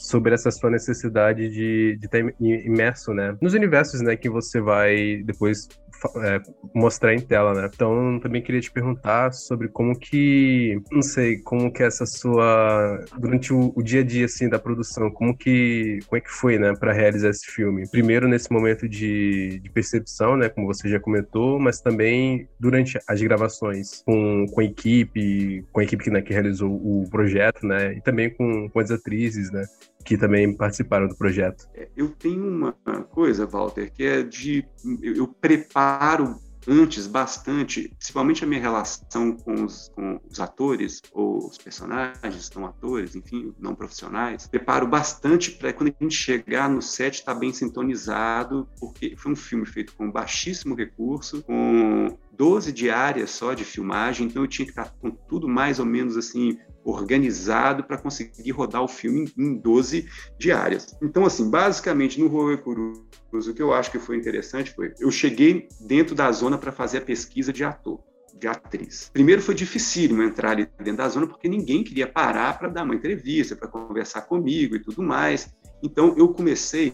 sobre 0.00 0.32
essa 0.32 0.50
sua 0.50 0.70
necessidade 0.70 1.50
de, 1.50 1.96
de 1.98 2.06
estar 2.06 2.18
imerso, 2.40 3.12
né? 3.12 3.36
Nos 3.40 3.52
universos, 3.52 4.00
né, 4.00 4.16
que 4.16 4.30
você 4.30 4.58
vai 4.58 5.22
depois 5.24 5.68
é, 6.16 6.40
mostrar 6.74 7.14
em 7.14 7.20
tela, 7.20 7.54
né? 7.54 7.70
Então, 7.72 8.18
também 8.20 8.42
queria 8.42 8.60
te 8.60 8.70
perguntar 8.70 9.32
sobre 9.32 9.68
como 9.68 9.98
que, 9.98 10.80
não 10.90 11.02
sei, 11.02 11.38
como 11.38 11.72
que 11.72 11.82
essa 11.82 12.06
sua 12.06 13.04
durante 13.18 13.52
o, 13.52 13.72
o 13.74 13.82
dia 13.82 14.00
a 14.00 14.04
dia 14.04 14.26
assim 14.26 14.48
da 14.48 14.58
produção, 14.58 15.10
como 15.10 15.36
que 15.36 15.98
como 16.06 16.18
é 16.18 16.20
que 16.20 16.30
foi, 16.30 16.58
né, 16.58 16.74
para 16.74 16.92
realizar 16.92 17.30
esse 17.30 17.46
filme? 17.46 17.88
Primeiro 17.88 18.28
nesse 18.28 18.50
momento 18.52 18.88
de, 18.88 19.60
de 19.60 19.70
percepção, 19.70 20.36
né, 20.36 20.48
como 20.48 20.66
você 20.66 20.88
já 20.88 21.00
comentou, 21.00 21.58
mas 21.58 21.80
também 21.80 22.48
durante 22.58 22.98
as 23.06 23.20
gravações 23.20 24.02
com, 24.04 24.46
com 24.52 24.60
a 24.60 24.64
equipe, 24.64 25.64
com 25.72 25.80
a 25.80 25.84
equipe 25.84 26.04
que, 26.04 26.10
né, 26.10 26.22
que 26.22 26.32
realizou 26.32 26.70
o 26.70 27.08
projeto, 27.10 27.66
né, 27.66 27.94
e 27.94 28.00
também 28.00 28.30
com, 28.30 28.68
com 28.68 28.80
as 28.80 28.90
atrizes, 28.90 29.50
né? 29.50 29.64
Que 30.04 30.16
também 30.16 30.54
participaram 30.56 31.08
do 31.08 31.16
projeto. 31.16 31.68
É, 31.74 31.88
eu 31.96 32.08
tenho 32.08 32.46
uma 32.46 32.72
coisa, 33.10 33.46
Walter, 33.46 33.92
que 33.92 34.04
é 34.04 34.22
de 34.22 34.66
eu 35.02 35.26
preparo 35.28 36.38
antes 36.66 37.06
bastante, 37.06 37.88
principalmente 37.88 38.44
a 38.44 38.46
minha 38.46 38.60
relação 38.60 39.32
com 39.32 39.64
os, 39.64 39.88
com 39.94 40.20
os 40.30 40.40
atores 40.40 41.00
ou 41.12 41.48
os 41.48 41.56
personagens, 41.56 42.50
não 42.54 42.66
atores, 42.66 43.14
enfim, 43.16 43.54
não 43.58 43.74
profissionais. 43.74 44.46
Preparo 44.46 44.86
bastante 44.86 45.52
para 45.52 45.72
quando 45.72 45.94
a 45.98 46.04
gente 46.04 46.14
chegar 46.14 46.68
no 46.68 46.82
set 46.82 47.14
estar 47.14 47.34
tá 47.34 47.40
bem 47.40 47.52
sintonizado, 47.52 48.68
porque 48.78 49.14
foi 49.16 49.32
um 49.32 49.36
filme 49.36 49.66
feito 49.66 49.94
com 49.94 50.10
baixíssimo 50.10 50.74
recurso, 50.74 51.42
com 51.42 52.18
12 52.32 52.72
diárias 52.72 53.30
só 53.30 53.54
de 53.54 53.64
filmagem, 53.64 54.26
então 54.26 54.42
eu 54.42 54.48
tinha 54.48 54.66
que 54.66 54.72
estar 54.72 54.86
tá 54.86 54.94
com 55.00 55.10
tudo 55.10 55.48
mais 55.48 55.78
ou 55.78 55.86
menos 55.86 56.16
assim 56.16 56.58
organizado 56.84 57.84
para 57.84 57.98
conseguir 57.98 58.50
rodar 58.52 58.82
o 58.82 58.88
filme 58.88 59.30
em 59.36 59.54
12 59.54 60.08
diárias. 60.38 60.96
Então, 61.02 61.24
assim, 61.24 61.50
basicamente, 61.50 62.18
no 62.18 62.26
Rua 62.26 62.56
Cruz, 62.56 63.46
o 63.46 63.54
que 63.54 63.62
eu 63.62 63.72
acho 63.72 63.90
que 63.90 63.98
foi 63.98 64.16
interessante 64.16 64.74
foi, 64.74 64.94
eu 64.98 65.10
cheguei 65.10 65.68
dentro 65.80 66.14
da 66.14 66.30
zona 66.32 66.56
para 66.56 66.72
fazer 66.72 66.98
a 66.98 67.02
pesquisa 67.02 67.52
de 67.52 67.64
ator. 67.64 68.00
de 68.38 68.48
atriz. 68.48 69.10
Primeiro 69.12 69.42
foi 69.42 69.54
dificílimo 69.54 70.22
entrar 70.22 70.52
ali 70.52 70.68
dentro 70.78 70.96
da 70.96 71.08
zona, 71.08 71.26
porque 71.26 71.48
ninguém 71.48 71.84
queria 71.84 72.06
parar 72.06 72.58
para 72.58 72.68
dar 72.68 72.84
uma 72.84 72.94
entrevista, 72.94 73.54
para 73.54 73.68
conversar 73.68 74.22
comigo 74.22 74.74
e 74.74 74.80
tudo 74.80 75.02
mais. 75.02 75.52
Então 75.82 76.14
eu 76.16 76.28
comecei 76.28 76.92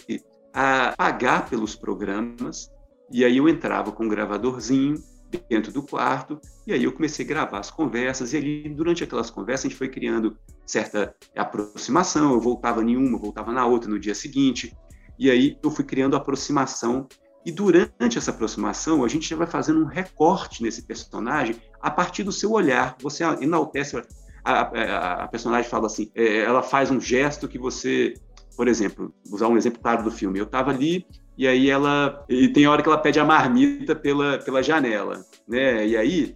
a 0.52 0.94
pagar 0.96 1.48
pelos 1.48 1.76
programas, 1.76 2.70
e 3.12 3.24
aí 3.24 3.36
eu 3.36 3.48
entrava 3.48 3.92
com 3.92 4.04
um 4.04 4.08
gravadorzinho 4.08 4.96
dentro 5.48 5.72
do 5.72 5.82
quarto, 5.82 6.40
e 6.66 6.72
aí 6.72 6.84
eu 6.84 6.92
comecei 6.92 7.24
a 7.24 7.28
gravar 7.28 7.58
as 7.58 7.70
conversas, 7.70 8.32
e 8.32 8.36
ali, 8.36 8.68
durante 8.68 9.04
aquelas 9.04 9.30
conversas, 9.30 9.66
a 9.66 9.68
gente 9.68 9.78
foi 9.78 9.88
criando 9.88 10.36
certa 10.66 11.14
aproximação, 11.36 12.32
eu 12.32 12.40
voltava 12.40 12.82
em 12.82 12.96
uma, 12.96 13.18
voltava 13.18 13.52
na 13.52 13.66
outra 13.66 13.90
no 13.90 13.98
dia 13.98 14.14
seguinte, 14.14 14.76
e 15.18 15.30
aí 15.30 15.58
eu 15.62 15.70
fui 15.70 15.84
criando 15.84 16.16
aproximação, 16.16 17.06
e 17.44 17.52
durante 17.52 18.18
essa 18.18 18.32
aproximação, 18.32 19.04
a 19.04 19.08
gente 19.08 19.28
já 19.28 19.36
vai 19.36 19.46
fazendo 19.46 19.80
um 19.80 19.86
recorte 19.86 20.62
nesse 20.62 20.82
personagem 20.82 21.56
a 21.80 21.90
partir 21.90 22.24
do 22.24 22.32
seu 22.32 22.52
olhar, 22.52 22.96
você 23.00 23.22
enaltece, 23.40 23.96
a, 24.44 24.52
a, 24.52 25.24
a 25.24 25.28
personagem 25.28 25.70
fala 25.70 25.86
assim, 25.86 26.10
é, 26.14 26.38
ela 26.38 26.62
faz 26.62 26.90
um 26.90 27.00
gesto 27.00 27.46
que 27.46 27.58
você, 27.58 28.14
por 28.56 28.66
exemplo, 28.66 29.14
usar 29.30 29.48
um 29.48 29.56
exemplo 29.56 29.80
claro 29.80 30.02
do 30.02 30.10
filme, 30.10 30.38
eu 30.38 30.44
estava 30.44 30.70
ali 30.70 31.06
e 31.36 31.46
aí 31.46 31.70
ela 31.70 32.24
e 32.28 32.48
tem 32.48 32.66
hora 32.66 32.82
que 32.82 32.88
ela 32.88 32.98
pede 32.98 33.20
a 33.20 33.24
marmita 33.24 33.94
pela, 33.94 34.38
pela 34.38 34.62
janela, 34.62 35.24
né? 35.46 35.86
E 35.86 35.96
aí 35.96 36.34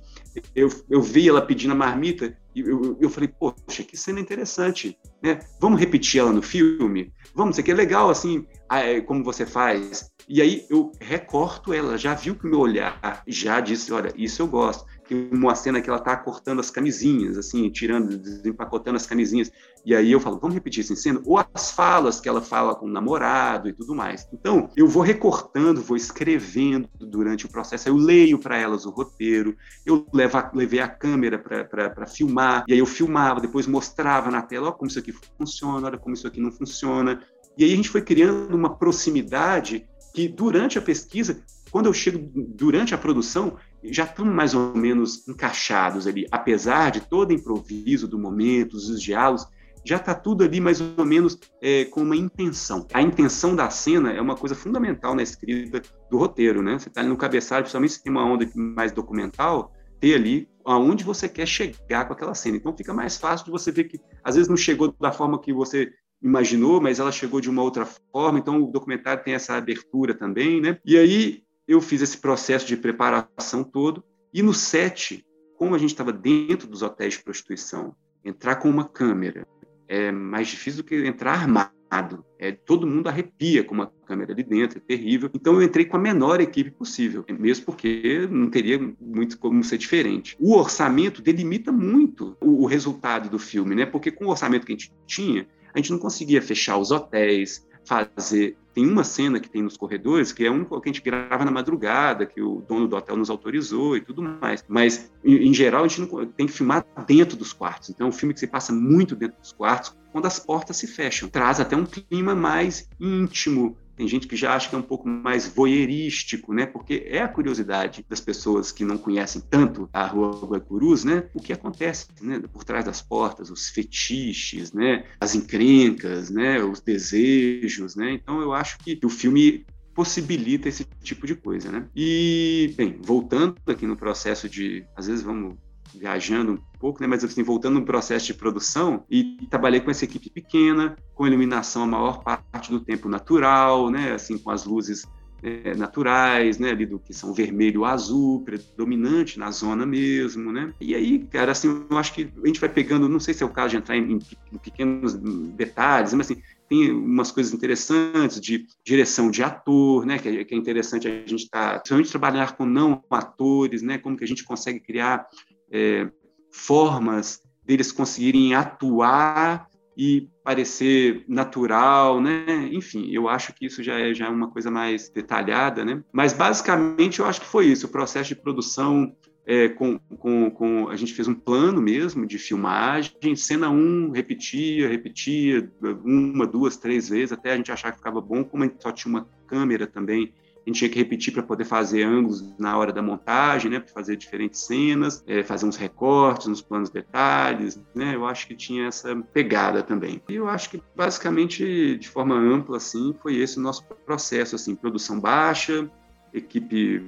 eu, 0.55 0.69
eu 0.89 1.03
vi 1.03 1.29
ela 1.29 1.43
pedindo 1.43 1.73
a 1.73 1.77
marmita 1.77 2.37
e 2.55 2.61
eu, 2.61 2.97
eu 3.01 3.09
falei, 3.09 3.29
poxa, 3.29 3.83
que 3.83 3.97
cena 3.97 4.21
interessante, 4.21 4.99
né? 5.23 5.41
Vamos 5.61 5.81
repetir 5.81 6.21
ela 6.21 6.33
no 6.33 6.43
filme? 6.43 7.13
Vamos, 7.35 7.55
isso 7.55 7.61
aqui 7.61 7.71
é 7.71 7.75
legal, 7.75 8.11
assim, 8.11 8.47
é, 8.71 9.01
como 9.01 9.25
você 9.25 9.47
faz. 9.47 10.11
E 10.29 10.43
aí 10.43 10.67
eu 10.69 10.93
recorto 11.01 11.73
ela, 11.73 11.97
já 11.97 12.15
viu 12.15 12.35
que 12.35 12.47
o 12.47 12.51
meu 12.51 12.61
olhar 12.61 13.23
já 13.27 13.61
disse, 13.61 13.93
olha, 13.93 14.13
isso 14.17 14.43
eu 14.43 14.47
gosto 14.47 14.85
uma 15.15 15.55
cena 15.55 15.81
que 15.81 15.89
ela 15.89 15.99
tá 15.99 16.17
cortando 16.17 16.61
as 16.61 16.71
camisinhas, 16.71 17.37
assim, 17.37 17.69
tirando, 17.71 18.17
desempacotando 18.17 18.97
as 18.97 19.07
camisinhas. 19.07 19.51
E 19.85 19.95
aí 19.95 20.13
eu 20.13 20.21
falo, 20.21 20.39
vamos 20.39 20.55
repetir 20.55 20.85
essa 20.85 20.95
cena? 20.95 21.21
Ou 21.25 21.39
as 21.39 21.71
falas 21.71 22.21
que 22.21 22.29
ela 22.29 22.41
fala 22.41 22.75
com 22.75 22.87
o 22.87 22.91
namorado 22.91 23.69
e 23.69 23.73
tudo 23.73 23.95
mais. 23.95 24.29
Então, 24.33 24.71
eu 24.77 24.87
vou 24.87 25.03
recortando, 25.03 25.83
vou 25.83 25.97
escrevendo 25.97 26.89
durante 26.99 27.47
o 27.47 27.49
processo. 27.49 27.89
Eu 27.89 27.97
leio 27.97 28.39
para 28.39 28.57
elas 28.57 28.85
o 28.85 28.91
roteiro, 28.91 29.57
eu 29.85 30.07
levo 30.13 30.39
a, 30.39 30.51
levei 30.55 30.81
a 30.81 30.89
câmera 30.89 31.39
para 31.39 32.07
filmar, 32.07 32.65
e 32.69 32.73
aí 32.73 32.79
eu 32.79 32.87
filmava, 32.87 33.41
depois 33.41 33.67
mostrava 33.67 34.31
na 34.31 34.43
tela, 34.43 34.69
ó, 34.69 34.73
como 34.73 34.89
isso 34.89 34.99
aqui 34.99 35.15
funciona, 35.39 35.87
olha 35.87 35.99
como 35.99 36.15
isso 36.15 36.27
aqui 36.27 36.41
não 36.41 36.53
funciona. 36.53 37.23
E 37.57 37.65
aí 37.65 37.73
a 37.73 37.77
gente 37.77 37.89
foi 37.89 38.03
criando 38.03 38.55
uma 38.55 38.77
proximidade 38.77 39.87
que 40.15 40.29
durante 40.29 40.79
a 40.79 40.83
pesquisa, 40.83 41.43
quando 41.71 41.87
eu 41.87 41.93
chego 41.93 42.31
durante 42.35 42.95
a 42.95 42.99
produção, 42.99 43.57
já 43.85 44.05
estão 44.05 44.25
mais 44.25 44.55
ou 44.55 44.75
menos 44.75 45.27
encaixados 45.27 46.07
ali, 46.07 46.27
apesar 46.31 46.91
de 46.91 47.01
todo 47.01 47.33
improviso 47.33 48.07
do 48.07 48.19
momento, 48.19 48.75
os 48.75 49.01
diálogos, 49.01 49.47
já 49.85 49.97
está 49.97 50.15
tudo 50.15 50.45
ali 50.45 50.61
mais 50.61 50.81
ou 50.81 51.05
menos 51.05 51.39
é, 51.63 51.85
com 51.87 52.03
uma 52.03 52.17
intenção. 52.17 52.87
A 52.93 53.01
intenção 53.01 53.57
da 53.57 53.71
cena 53.71 54.13
é 54.13 54.21
uma 54.21 54.37
coisa 54.37 54.55
fundamental 54.55 55.15
na 55.15 55.23
escrita 55.23 55.81
do 56.11 56.19
roteiro, 56.19 56.63
né? 56.63 56.79
Você 56.79 56.89
está 56.89 57.01
ali 57.01 57.09
no 57.09 57.17
cabeçalho, 57.17 57.63
principalmente 57.63 57.95
se 57.95 58.03
tem 58.03 58.13
uma 58.13 58.25
onda 58.25 58.49
mais 58.55 58.93
documental, 58.93 59.73
ter 59.99 60.15
ali 60.15 60.49
aonde 60.65 61.03
você 61.03 61.29
quer 61.29 61.47
chegar 61.47 62.07
com 62.07 62.13
aquela 62.13 62.35
cena. 62.35 62.57
Então 62.57 62.77
fica 62.77 62.93
mais 62.93 63.17
fácil 63.17 63.47
de 63.47 63.51
você 63.51 63.73
ver 63.73 63.85
que 63.85 63.99
às 64.23 64.35
vezes 64.35 64.49
não 64.49 64.57
chegou 64.57 64.95
da 65.01 65.13
forma 65.13 65.41
que 65.41 65.53
você 65.53 65.91
imaginou, 66.23 66.81
mas 66.81 66.99
ela 67.01 67.11
chegou 67.11 67.41
de 67.41 67.49
uma 67.49 67.63
outra 67.63 67.87
forma. 68.13 68.39
Então 68.39 68.63
o 68.63 68.71
documentário 68.71 69.25
tem 69.25 69.35
essa 69.35 69.57
abertura 69.57 70.15
também, 70.15 70.61
né? 70.61 70.79
E 70.85 70.99
aí 70.99 71.43
eu 71.73 71.81
fiz 71.81 72.03
esse 72.03 72.19
processo 72.19 72.67
de 72.67 72.77
preparação 72.77 73.63
todo. 73.63 74.03
E 74.33 74.43
no 74.43 74.53
set, 74.53 75.25
como 75.57 75.75
a 75.75 75.79
gente 75.79 75.91
estava 75.91 76.13
dentro 76.13 76.69
dos 76.69 76.83
hotéis 76.83 77.15
de 77.15 77.23
prostituição, 77.23 77.95
entrar 78.25 78.57
com 78.57 78.69
uma 78.69 78.85
câmera 78.85 79.47
é 79.91 80.13
mais 80.13 80.47
difícil 80.47 80.85
do 80.85 80.87
que 80.87 81.05
entrar 81.05 81.33
armado. 81.33 82.25
É, 82.39 82.53
todo 82.53 82.87
mundo 82.87 83.09
arrepia 83.09 83.65
com 83.65 83.75
uma 83.75 83.93
câmera 84.07 84.33
ali 84.33 84.45
dentro, 84.45 84.79
é 84.79 84.81
terrível. 84.81 85.29
Então 85.35 85.55
eu 85.55 85.63
entrei 85.63 85.85
com 85.85 85.97
a 85.97 86.01
menor 86.01 86.41
equipe 86.41 86.71
possível, 86.71 87.25
mesmo 87.29 87.67
porque 87.67 88.29
não 88.31 88.49
teria 88.49 88.79
muito 89.01 89.37
como 89.37 89.65
ser 89.65 89.79
diferente. 89.79 90.37
O 90.39 90.55
orçamento 90.55 91.21
delimita 91.21 91.73
muito 91.73 92.37
o, 92.41 92.63
o 92.63 92.67
resultado 92.67 93.29
do 93.29 93.41
filme, 93.41 93.75
né? 93.75 93.85
Porque 93.85 94.13
com 94.13 94.27
o 94.27 94.31
orçamento 94.31 94.65
que 94.65 94.73
a 94.73 94.77
gente 94.77 94.93
tinha, 95.09 95.49
a 95.75 95.79
gente 95.79 95.91
não 95.91 95.99
conseguia 95.99 96.41
fechar 96.41 96.79
os 96.79 96.93
hotéis, 96.93 97.67
fazer. 97.85 98.57
Tem 98.73 98.87
uma 98.87 99.03
cena 99.03 99.41
que 99.41 99.49
tem 99.49 99.63
nos 99.63 99.77
corredores 99.77 100.33
que 100.33 100.45
é 100.45 100.51
um 100.51 100.65
que 100.65 100.75
a 100.75 100.81
gente 100.87 101.03
grava 101.03 101.45
na 101.45 101.51
madrugada, 101.51 102.25
que 102.25 102.41
o 102.41 102.63
dono 102.69 102.87
do 102.87 102.97
hotel 102.97 103.17
nos 103.17 103.29
autorizou 103.29 103.97
e 103.97 104.01
tudo 104.01 104.23
mais. 104.23 104.65
Mas, 104.69 105.11
em, 105.25 105.53
geral, 105.53 105.85
a 105.85 105.89
gente 105.89 106.01
não, 106.03 106.27
tem 106.27 106.47
que 106.47 106.53
filmar 106.53 106.87
dentro 107.07 107.37
dos 107.37 107.53
quartos. 107.53 107.91
Então, 107.91 108.07
é 108.07 108.11
um 108.11 108.13
filme 108.13 108.33
que 108.33 108.41
você 108.41 108.47
passa 108.47 108.73
muito 108.73 109.17
dentro 109.17 109.39
dos 109.41 109.53
quartos, 109.53 109.95
quando 110.13 110.27
as 110.27 110.39
portas 110.39 110.77
se 110.77 110.87
fecham. 110.87 111.29
Traz 111.29 111.59
até 111.59 111.77
um 111.77 111.85
clima 111.85 112.35
mais 112.35 112.89
íntimo, 113.01 113.77
tem 114.01 114.09
gente 114.09 114.27
que 114.27 114.35
já 114.35 114.55
acha 114.55 114.71
que 114.71 114.75
é 114.75 114.79
um 114.79 114.83
pouco 114.83 115.07
mais 115.07 115.47
voyeurístico, 115.47 116.55
né? 116.55 116.65
Porque 116.65 117.05
é 117.07 117.21
a 117.21 117.29
curiosidade 117.29 118.03
das 118.09 118.19
pessoas 118.19 118.73
que 118.73 118.83
não 118.83 118.97
conhecem 118.97 119.43
tanto 119.43 119.91
a 119.93 120.07
Rua 120.07 120.41
Guaicurus, 120.47 121.05
né? 121.05 121.25
O 121.35 121.43
que 121.43 121.53
acontece, 121.53 122.07
né? 122.23 122.41
Por 122.51 122.65
trás 122.65 122.83
das 122.83 123.03
portas, 123.03 123.51
os 123.51 123.69
fetiches, 123.69 124.73
né? 124.73 125.05
As 125.21 125.35
encrencas, 125.35 126.31
né? 126.31 126.65
Os 126.65 126.81
desejos, 126.81 127.95
né? 127.95 128.11
Então 128.13 128.41
eu 128.41 128.55
acho 128.55 128.79
que 128.79 128.99
o 129.05 129.11
filme 129.11 129.67
possibilita 129.95 130.67
esse 130.67 130.87
tipo 131.03 131.27
de 131.27 131.35
coisa, 131.35 131.71
né? 131.71 131.87
E, 131.95 132.73
bem, 132.79 132.97
voltando 133.03 133.57
aqui 133.67 133.87
no 133.87 133.99
processo 133.99 134.49
de, 134.49 134.83
às 134.97 135.09
vezes 135.09 135.23
vamos 135.23 135.57
viajando 135.95 136.53
um 136.53 136.79
pouco, 136.79 137.01
né? 137.01 137.07
Mas 137.07 137.25
assim, 137.25 137.43
voltando 137.43 137.81
no 137.81 137.85
processo 137.85 138.27
de 138.27 138.35
produção 138.35 139.05
e 139.11 139.39
trabalhei 139.49 139.81
com 139.81 139.91
essa 139.91 140.05
equipe 140.05 140.31
pequena, 140.31 140.97
com 141.15 141.27
iluminação 141.27 141.83
a 141.83 141.87
maior 141.87 142.23
parte 142.23 142.71
do 142.71 142.81
tempo 142.81 143.09
natural, 143.09 143.91
né? 143.91 144.13
Assim, 144.13 144.39
com 144.39 144.51
as 144.51 144.65
luzes 144.65 145.07
é, 145.43 145.75
naturais, 145.75 146.59
né, 146.59 146.71
ali 146.71 146.85
do 146.87 146.99
que 146.99 147.15
são 147.15 147.33
vermelho 147.33 147.85
azul, 147.85 148.43
predominante 148.43 149.39
na 149.39 149.51
zona 149.51 149.87
mesmo, 149.87 150.53
né? 150.53 150.73
E 150.81 150.95
aí, 150.95 151.19
cara, 151.19 151.53
assim, 151.53 151.87
eu 151.91 151.99
acho 151.99 152.13
que 152.13 152.31
a 152.43 152.47
gente 152.47 152.61
vai 152.61 152.69
pegando, 152.69 153.09
não 153.09 153.21
sei 153.21 153.35
se 153.35 153.43
é 153.43 153.47
o 153.47 153.51
caso 153.51 153.71
de 153.71 153.77
entrar 153.79 153.97
em, 153.97 154.19
em 154.53 154.59
pequenos 154.59 155.15
detalhes, 155.15 156.13
mas 156.15 156.31
assim, 156.31 156.43
tem 156.69 156.93
umas 156.93 157.33
coisas 157.33 157.53
interessantes 157.53 158.41
de 158.41 158.67
direção 158.85 159.31
de 159.31 159.43
ator, 159.43 160.05
né, 160.07 160.19
que 160.19 160.29
é, 160.29 160.47
é 160.49 160.55
interessante 160.55 161.09
a 161.09 161.11
gente 161.11 161.45
estar, 161.45 161.73
tá, 161.73 161.79
principalmente 161.79 162.11
trabalhar 162.11 162.57
com 162.57 162.67
não 162.67 163.03
atores, 163.11 163.83
né, 163.83 163.99
como 163.99 164.17
que 164.17 164.25
a 164.25 164.29
gente 164.29 164.45
consegue 164.45 164.79
criar 164.79 165.27
é, 165.71 166.11
formas 166.53 167.43
deles 167.65 167.93
conseguirem 167.93 168.55
atuar 168.55 169.69
e 169.97 170.29
parecer 170.43 171.25
natural, 171.29 172.21
né? 172.21 172.69
Enfim, 172.73 173.11
eu 173.11 173.29
acho 173.29 173.53
que 173.53 173.67
isso 173.67 173.83
já 173.83 173.99
é, 173.99 174.15
já 174.15 174.27
é 174.27 174.29
uma 174.29 174.51
coisa 174.51 174.71
mais 174.71 175.11
detalhada, 175.11 175.85
né? 175.85 176.03
Mas 176.13 176.33
basicamente 176.33 177.21
eu 177.21 177.27
acho 177.27 177.41
que 177.41 177.47
foi 177.47 177.67
isso, 177.67 177.87
o 177.87 177.91
processo 177.91 178.29
de 178.31 178.37
produção 178.37 179.15
é, 179.47 179.69
com, 179.69 179.99
com, 180.19 180.51
com, 180.51 180.89
a 180.89 180.97
gente 180.97 181.13
fez 181.13 181.27
um 181.27 181.35
plano 181.35 181.83
mesmo 181.83 182.27
de 182.27 182.39
filmagem, 182.39 183.13
cena 183.37 183.69
1, 183.69 183.75
um, 183.75 184.11
repetia, 184.11 184.89
repetia, 184.89 185.71
uma, 186.05 186.47
duas, 186.47 186.77
três 186.77 187.09
vezes, 187.09 187.33
até 187.33 187.53
a 187.53 187.57
gente 187.57 187.73
achar 187.73 187.91
que 187.91 187.99
ficava 187.99 188.21
bom, 188.21 188.45
como 188.45 188.63
a 188.63 188.67
gente 188.67 188.83
só 188.83 188.93
tinha 188.93 189.11
uma 189.11 189.29
câmera 189.47 189.87
também, 189.87 190.33
a 190.67 190.69
gente 190.69 190.79
tinha 190.79 190.91
que 190.91 190.99
repetir 190.99 191.33
para 191.33 191.43
poder 191.43 191.65
fazer 191.65 192.03
ângulos 192.03 192.45
na 192.59 192.77
hora 192.77 192.93
da 192.93 193.03
montagem, 193.03 193.71
né, 193.71 193.81
para 193.81 193.93
fazer 193.93 194.17
diferentes 194.17 194.61
cenas, 194.61 195.25
é, 195.27 195.43
fazer 195.43 195.67
uns 195.67 195.77
recortes 195.77 196.47
nos 196.47 196.61
planos 196.61 196.91
detalhes, 196.91 197.81
né, 197.95 198.15
eu 198.15 198.27
acho 198.27 198.47
que 198.47 198.55
tinha 198.55 198.87
essa 198.87 199.17
pegada 199.33 199.83
também. 199.83 200.23
E 200.29 200.35
eu 200.35 200.49
acho 200.49 200.71
que 200.71 200.83
basicamente 200.95 201.97
de 201.97 202.09
forma 202.09 202.35
ampla 202.35 202.77
assim 202.77 203.15
foi 203.23 203.37
esse 203.37 203.59
o 203.59 203.63
nosso 203.63 203.85
processo 204.05 204.55
assim, 204.55 204.75
produção 204.75 205.19
baixa, 205.19 205.91
equipe 206.33 207.03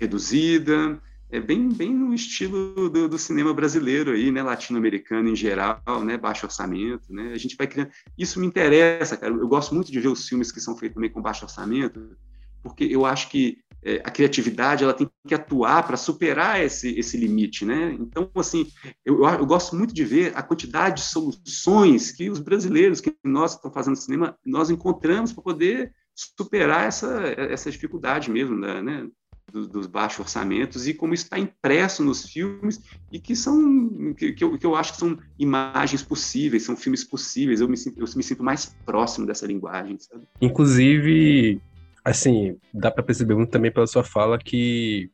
reduzida, 0.00 1.00
é 1.30 1.40
bem, 1.40 1.68
bem 1.68 1.92
no 1.92 2.14
estilo 2.14 2.88
do, 2.88 3.08
do 3.08 3.18
cinema 3.18 3.52
brasileiro 3.52 4.12
aí, 4.12 4.30
né, 4.30 4.42
latino-americano 4.42 5.28
em 5.28 5.36
geral, 5.36 5.80
né, 6.04 6.16
baixo 6.16 6.46
orçamento, 6.46 7.12
né, 7.12 7.32
a 7.32 7.38
gente 7.38 7.56
vai 7.56 7.66
criando, 7.66 7.90
isso 8.16 8.40
me 8.40 8.46
interessa, 8.46 9.16
cara, 9.16 9.34
eu 9.34 9.48
gosto 9.48 9.74
muito 9.74 9.90
de 9.90 10.00
ver 10.00 10.08
os 10.08 10.28
filmes 10.28 10.50
que 10.52 10.60
são 10.60 10.76
feitos 10.76 10.94
também 10.94 11.10
com 11.10 11.20
baixo 11.20 11.44
orçamento, 11.44 12.16
porque 12.64 12.84
eu 12.84 13.04
acho 13.04 13.28
que 13.28 13.58
é, 13.84 13.96
a 13.96 14.10
criatividade 14.10 14.82
ela 14.82 14.94
tem 14.94 15.08
que 15.28 15.34
atuar 15.34 15.86
para 15.86 15.96
superar 15.96 16.64
esse, 16.64 16.98
esse 16.98 17.18
limite, 17.18 17.66
né? 17.66 17.94
Então, 18.00 18.30
assim, 18.34 18.66
eu, 19.04 19.22
eu, 19.26 19.44
gosto 19.44 19.76
muito 19.76 19.92
de 19.92 20.02
ver 20.04 20.32
a 20.34 20.42
quantidade 20.42 21.02
de 21.02 21.08
soluções 21.08 22.10
que 22.10 22.30
os 22.30 22.40
brasileiros, 22.40 23.02
que 23.02 23.14
nós 23.22 23.54
estamos 23.54 23.74
fazendo 23.74 23.96
cinema, 23.96 24.38
nós 24.44 24.70
encontramos 24.70 25.34
para 25.34 25.42
poder 25.42 25.92
superar 26.14 26.86
essa, 26.86 27.22
essa 27.36 27.70
dificuldade 27.70 28.30
mesmo, 28.30 28.56
né? 28.56 28.80
né 28.80 29.06
dos, 29.52 29.68
dos, 29.68 29.86
baixos 29.86 30.20
orçamentos 30.20 30.88
e 30.88 30.94
como 30.94 31.14
isso 31.14 31.24
está 31.24 31.38
impresso 31.38 32.02
nos 32.02 32.24
filmes 32.24 32.80
e 33.12 33.20
que 33.20 33.36
são 33.36 34.14
que, 34.14 34.32
que, 34.32 34.42
eu, 34.42 34.58
que 34.58 34.66
eu 34.66 34.74
acho 34.74 34.94
que 34.94 34.98
são 34.98 35.18
imagens 35.38 36.02
possíveis, 36.02 36.64
são 36.64 36.76
filmes 36.76 37.04
possíveis. 37.04 37.60
Eu 37.60 37.68
me 37.68 37.76
sinto, 37.76 38.00
eu 38.00 38.06
me 38.16 38.22
sinto 38.22 38.42
mais 38.42 38.74
próximo 38.84 39.26
dessa 39.26 39.46
linguagem. 39.46 39.98
Sabe? 40.00 40.26
Inclusive, 40.40 41.60
assim, 42.04 42.56
dá 42.72 42.90
para 42.90 43.02
perceber 43.02 43.34
muito 43.34 43.50
também 43.50 43.72
pela 43.72 43.86
sua 43.86 44.04
fala 44.04 44.38
que 44.38 45.10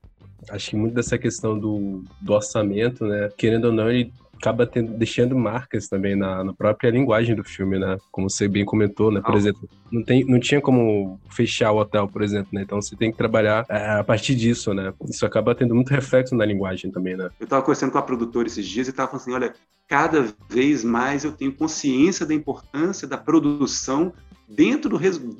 Acho 0.48 0.70
que 0.70 0.76
muito 0.76 0.94
dessa 0.94 1.18
questão 1.18 1.58
do, 1.58 2.02
do 2.20 2.32
orçamento, 2.32 3.04
né? 3.04 3.28
Querendo 3.36 3.66
ou 3.66 3.72
não, 3.72 3.90
ele 3.90 4.12
acaba 4.34 4.66
tendo, 4.66 4.92
deixando 4.92 5.36
marcas 5.36 5.86
também 5.86 6.16
na, 6.16 6.42
na, 6.42 6.54
própria 6.54 6.90
linguagem 6.90 7.36
do 7.36 7.44
filme, 7.44 7.78
né? 7.78 7.98
Como 8.10 8.30
você 8.30 8.48
bem 8.48 8.64
comentou, 8.64 9.10
né? 9.10 9.20
Por 9.20 9.34
ah. 9.34 9.36
exemplo, 9.36 9.68
não, 9.92 10.02
tem, 10.02 10.24
não 10.24 10.40
tinha 10.40 10.60
como 10.60 11.20
fechar 11.28 11.72
o 11.72 11.78
hotel, 11.78 12.08
por 12.08 12.22
exemplo, 12.22 12.48
né? 12.52 12.62
Então 12.62 12.80
você 12.80 12.96
tem 12.96 13.12
que 13.12 13.18
trabalhar 13.18 13.66
é, 13.68 13.98
a 13.98 14.04
partir 14.04 14.34
disso, 14.34 14.72
né? 14.72 14.94
Isso 15.06 15.26
acaba 15.26 15.54
tendo 15.54 15.74
muito 15.74 15.90
reflexo 15.90 16.34
na 16.34 16.44
linguagem 16.46 16.90
também, 16.90 17.16
né? 17.16 17.28
Eu 17.38 17.44
estava 17.44 17.60
conversando 17.60 17.92
com 17.92 17.98
a 17.98 18.02
produtora 18.02 18.46
esses 18.46 18.66
dias 18.66 18.86
e 18.86 18.90
estava 18.90 19.10
falando 19.10 19.22
assim, 19.22 19.32
olha, 19.34 19.52
cada 19.86 20.26
vez 20.48 20.82
mais 20.82 21.22
eu 21.22 21.32
tenho 21.32 21.52
consciência 21.52 22.24
da 22.24 22.32
importância 22.32 23.06
da 23.06 23.18
produção 23.18 24.10
dentro 24.50 24.90
do, 24.90 24.98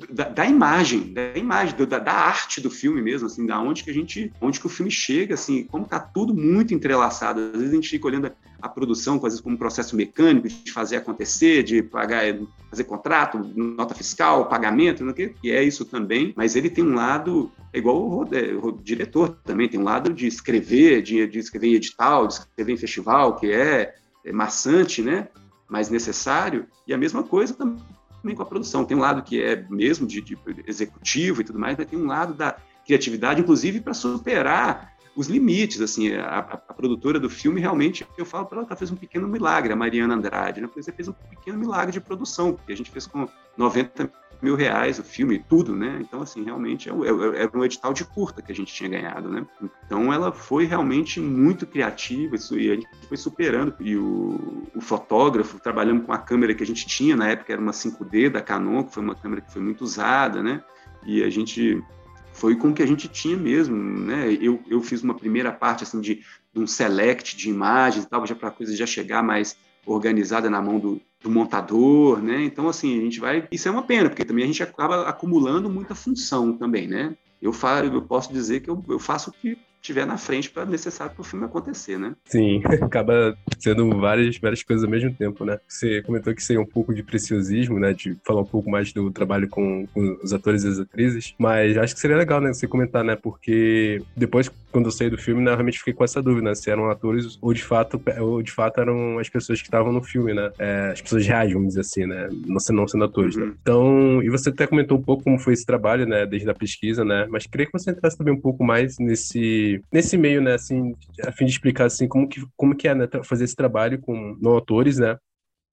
da, 0.09 0.29
da, 0.29 0.45
imagem, 0.45 1.11
da 1.13 1.37
imagem, 1.37 1.75
da, 1.85 1.99
da, 1.99 2.13
arte 2.13 2.61
do 2.61 2.71
filme 2.71 3.01
mesmo, 3.01 3.27
assim, 3.27 3.45
da 3.45 3.59
onde 3.59 3.83
que 3.83 3.91
a 3.91 3.93
gente, 3.93 4.31
onde 4.39 4.59
que 4.59 4.65
o 4.65 4.69
filme 4.69 4.89
chega, 4.89 5.33
assim, 5.33 5.65
como 5.65 5.85
tá 5.85 5.99
tudo 5.99 6.33
muito 6.33 6.73
entrelaçado. 6.73 7.41
Às 7.41 7.51
vezes 7.51 7.71
a 7.71 7.75
gente 7.75 7.89
fica 7.89 8.07
olhando 8.07 8.31
a 8.61 8.69
produção, 8.69 9.15
às 9.15 9.23
vezes 9.23 9.41
como 9.41 9.55
um 9.55 9.59
processo 9.59 9.97
mecânico 9.97 10.47
de 10.47 10.71
fazer 10.71 10.95
acontecer, 10.95 11.61
de 11.61 11.83
pagar, 11.83 12.23
fazer 12.69 12.85
contrato, 12.85 13.37
nota 13.55 13.93
fiscal, 13.93 14.47
pagamento, 14.47 15.03
não 15.03 15.11
que, 15.11 15.35
e 15.43 15.51
é 15.51 15.61
isso 15.61 15.83
também. 15.83 16.33
Mas 16.37 16.55
ele 16.55 16.69
tem 16.69 16.83
um 16.83 16.95
lado 16.95 17.51
é 17.73 17.77
igual 17.77 17.97
o, 17.97 18.23
o, 18.23 18.67
o, 18.67 18.71
diretor 18.71 19.37
também 19.43 19.67
tem 19.67 19.79
um 19.79 19.83
lado 19.83 20.13
de 20.13 20.27
escrever, 20.27 21.01
de, 21.01 21.27
de, 21.27 21.39
escrever 21.39 21.67
em 21.67 21.75
edital, 21.75 22.27
de 22.27 22.33
escrever 22.33 22.73
em 22.73 22.77
festival, 22.77 23.35
que 23.35 23.51
é, 23.51 23.93
é 24.25 24.31
maçante, 24.31 25.01
né? 25.01 25.27
Mas 25.69 25.89
necessário. 25.89 26.65
E 26.85 26.93
a 26.93 26.97
mesma 26.97 27.23
coisa 27.23 27.53
também 27.53 27.81
também 28.21 28.35
com 28.35 28.43
a 28.43 28.45
produção. 28.45 28.85
Tem 28.85 28.95
um 28.95 29.01
lado 29.01 29.23
que 29.23 29.41
é 29.41 29.65
mesmo 29.69 30.07
de, 30.07 30.21
de 30.21 30.37
executivo 30.67 31.41
e 31.41 31.43
tudo 31.43 31.59
mais, 31.59 31.77
mas 31.77 31.87
tem 31.87 31.99
um 31.99 32.07
lado 32.07 32.33
da 32.33 32.55
criatividade, 32.85 33.41
inclusive 33.41 33.81
para 33.81 33.93
superar 33.93 34.91
os 35.15 35.27
limites, 35.27 35.81
assim, 35.81 36.13
a, 36.13 36.39
a, 36.39 36.73
produtora 36.73 37.19
do 37.19 37.29
filme 37.29 37.59
realmente, 37.59 38.07
eu 38.17 38.25
falo 38.25 38.45
para 38.45 38.59
ela, 38.59 38.67
ela 38.67 38.77
fez 38.77 38.91
um 38.91 38.95
pequeno 38.95 39.27
milagre, 39.27 39.73
a 39.73 39.75
Mariana 39.75 40.15
Andrade, 40.15 40.61
né? 40.61 40.69
Você 40.73 40.91
fez 40.91 41.07
um 41.09 41.13
pequeno 41.13 41.57
milagre 41.57 41.91
de 41.91 41.99
produção, 41.99 42.53
porque 42.53 42.71
a 42.71 42.77
gente 42.77 42.89
fez 42.89 43.05
com 43.05 43.27
90 43.57 44.11
mil 44.41 44.55
reais 44.55 44.97
o 44.97 45.03
filme, 45.03 45.39
tudo, 45.47 45.75
né? 45.75 45.99
Então, 46.01 46.21
assim, 46.21 46.43
realmente 46.43 46.89
é, 46.89 46.91
é, 46.91 47.43
é, 47.43 47.49
um 47.53 47.63
edital 47.63 47.93
de 47.93 48.03
curta 48.03 48.41
que 48.41 48.51
a 48.51 48.55
gente 48.55 48.73
tinha 48.73 48.89
ganhado, 48.89 49.29
né? 49.29 49.45
Então, 49.85 50.11
ela 50.11 50.31
foi 50.31 50.65
realmente 50.65 51.19
muito 51.19 51.67
criativa 51.67 52.35
isso, 52.35 52.57
e 52.59 52.71
a 52.71 52.75
gente 52.75 52.87
foi 53.07 53.17
superando. 53.17 53.75
E 53.79 53.95
o, 53.95 54.67
o 54.75 54.81
fotógrafo, 54.81 55.59
trabalhando 55.59 56.01
com 56.01 56.11
a 56.11 56.17
câmera 56.17 56.55
que 56.55 56.63
a 56.63 56.65
gente 56.65 56.87
tinha, 56.87 57.15
na 57.15 57.29
época 57.29 57.53
era 57.53 57.61
uma 57.61 57.71
5D 57.71 58.29
da 58.29 58.41
Canon, 58.41 58.83
que 58.83 58.93
foi 58.93 59.03
uma 59.03 59.15
câmera 59.15 59.41
que 59.41 59.53
foi 59.53 59.61
muito 59.61 59.83
usada, 59.83 60.41
né? 60.41 60.63
E 61.05 61.23
a 61.23 61.29
gente 61.29 61.81
foi 62.33 62.55
com 62.55 62.69
o 62.69 62.73
que 62.73 62.81
a 62.81 62.87
gente 62.87 63.07
tinha 63.07 63.37
mesmo, 63.37 63.75
né? 63.75 64.35
Eu, 64.41 64.61
eu 64.67 64.81
fiz 64.81 65.03
uma 65.03 65.13
primeira 65.13 65.51
parte, 65.51 65.83
assim, 65.83 66.01
de, 66.01 66.23
de 66.53 66.59
um 66.59 66.65
select 66.65 67.37
de 67.37 67.49
imagens 67.49 68.05
e 68.05 68.09
tal, 68.09 68.25
já 68.25 68.33
para 68.33 68.49
a 68.49 68.51
coisa 68.51 68.75
já 68.75 68.85
chegar 68.85 69.21
mais 69.21 69.55
organizada 69.85 70.49
na 70.49 70.61
mão 70.61 70.79
do, 70.79 71.01
do 71.21 71.29
montador, 71.29 72.21
né? 72.21 72.43
Então, 72.43 72.67
assim, 72.67 72.99
a 72.99 73.01
gente 73.01 73.19
vai. 73.19 73.47
Isso 73.51 73.67
é 73.67 73.71
uma 73.71 73.83
pena, 73.83 74.09
porque 74.09 74.25
também 74.25 74.43
a 74.43 74.47
gente 74.47 74.63
acaba 74.63 75.07
acumulando 75.07 75.69
muita 75.69 75.95
função 75.95 76.53
também, 76.53 76.87
né? 76.87 77.15
Eu, 77.41 77.51
falo, 77.51 77.87
eu 77.93 78.01
posso 78.01 78.31
dizer 78.31 78.61
que 78.61 78.69
eu, 78.69 78.83
eu 78.87 78.99
faço 78.99 79.29
o 79.29 79.33
que 79.33 79.57
tiver 79.81 80.05
na 80.05 80.17
frente 80.17 80.49
para 80.49 80.65
necessário 80.65 81.13
para 81.13 81.21
o 81.21 81.25
filme 81.25 81.45
acontecer, 81.45 81.97
né? 81.97 82.15
Sim, 82.25 82.61
acaba 82.81 83.35
sendo 83.59 83.89
várias, 83.97 84.37
várias 84.37 84.63
coisas 84.63 84.83
ao 84.83 84.89
mesmo 84.89 85.13
tempo, 85.13 85.43
né? 85.43 85.59
Você 85.67 86.01
comentou 86.03 86.33
que 86.33 86.43
seria 86.43 86.61
um 86.61 86.65
pouco 86.65 86.93
de 86.93 87.03
preciosismo, 87.03 87.79
né? 87.79 87.93
De 87.93 88.17
falar 88.23 88.41
um 88.41 88.45
pouco 88.45 88.69
mais 88.69 88.93
do 88.93 89.11
trabalho 89.11 89.49
com, 89.49 89.87
com 89.87 90.19
os 90.23 90.33
atores 90.33 90.63
e 90.63 90.67
as 90.67 90.79
atrizes, 90.79 91.33
mas 91.37 91.77
acho 91.77 91.93
que 91.95 91.99
seria 91.99 92.17
legal, 92.17 92.39
né? 92.39 92.53
Você 92.53 92.67
comentar, 92.67 93.03
né? 93.03 93.15
Porque 93.15 94.01
depois, 94.15 94.49
quando 94.71 94.85
eu 94.85 94.91
saí 94.91 95.09
do 95.09 95.17
filme, 95.17 95.41
né, 95.41 95.51
realmente 95.51 95.79
fiquei 95.79 95.93
com 95.93 96.03
essa 96.03 96.21
dúvida, 96.21 96.49
né? 96.49 96.55
Se 96.55 96.69
eram 96.69 96.89
atores 96.89 97.37
ou 97.41 97.53
de 97.53 97.63
fato, 97.63 98.01
ou 98.19 98.41
de 98.41 98.51
fato 98.51 98.79
eram 98.79 99.17
as 99.19 99.29
pessoas 99.29 99.59
que 99.59 99.67
estavam 99.67 99.91
no 99.91 100.03
filme, 100.03 100.33
né? 100.33 100.51
É, 100.59 100.91
as 100.93 101.01
pessoas 101.01 101.25
reais, 101.25 101.51
vamos 101.51 101.69
dizer 101.69 101.81
assim, 101.81 102.05
né? 102.05 102.29
Não, 102.45 102.57
não 102.71 102.87
sendo 102.87 103.03
atores, 103.03 103.35
né? 103.35 103.43
uhum. 103.43 103.49
né? 103.49 103.55
Então, 103.61 104.23
e 104.23 104.29
você 104.29 104.49
até 104.49 104.67
comentou 104.67 104.97
um 104.97 105.01
pouco 105.01 105.23
como 105.23 105.39
foi 105.39 105.53
esse 105.53 105.65
trabalho, 105.65 106.05
né? 106.05 106.25
Desde 106.25 106.49
a 106.49 106.53
pesquisa, 106.53 107.03
né? 107.03 107.27
Mas 107.29 107.47
queria 107.47 107.65
que 107.65 107.73
você 107.73 107.91
entrasse 107.91 108.17
também 108.17 108.33
um 108.33 108.39
pouco 108.39 108.63
mais 108.63 108.97
nesse 108.99 109.70
nesse 109.91 110.17
meio, 110.17 110.41
né, 110.41 110.55
assim, 110.55 110.95
a 111.25 111.31
fim 111.31 111.45
de 111.45 111.51
explicar 111.51 111.85
assim 111.85 112.07
como 112.07 112.27
que 112.27 112.41
como 112.55 112.75
que 112.75 112.87
é 112.87 112.95
né, 112.95 113.07
fazer 113.23 113.43
esse 113.43 113.55
trabalho 113.55 113.99
com 114.01 114.37
não 114.41 114.51
autores, 114.51 114.97
né? 114.97 115.17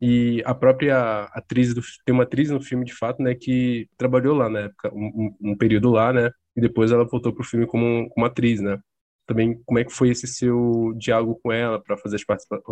E 0.01 0.43
a 0.45 0.55
própria 0.55 1.25
atriz 1.33 1.75
do, 1.75 1.83
tem 2.05 2.15
uma 2.15 2.23
atriz 2.23 2.51
no 2.51 2.61
filme 2.61 2.85
de 2.85 2.95
fato, 2.95 3.21
né, 3.23 3.35
que 3.35 3.89
trabalhou 3.97 4.37
lá 4.37 4.49
na 4.49 4.61
época, 4.61 4.93
um, 4.95 5.35
um 5.41 5.57
período 5.57 5.91
lá, 5.91 6.13
né? 6.13 6.31
E 6.57 6.61
depois 6.61 6.93
ela 6.93 7.05
voltou 7.05 7.33
pro 7.33 7.45
filme 7.45 7.67
como, 7.67 8.09
como 8.11 8.27
atriz, 8.27 8.61
né? 8.61 8.79
Também 9.27 9.61
como 9.67 9.79
é 9.79 9.85
que 9.85 9.93
foi 9.93 10.11
esse 10.11 10.27
seu 10.27 10.95
diálogo 10.97 11.39
com 11.43 11.53
ela 11.53 11.83
para 11.83 11.97
fazer 11.97 12.17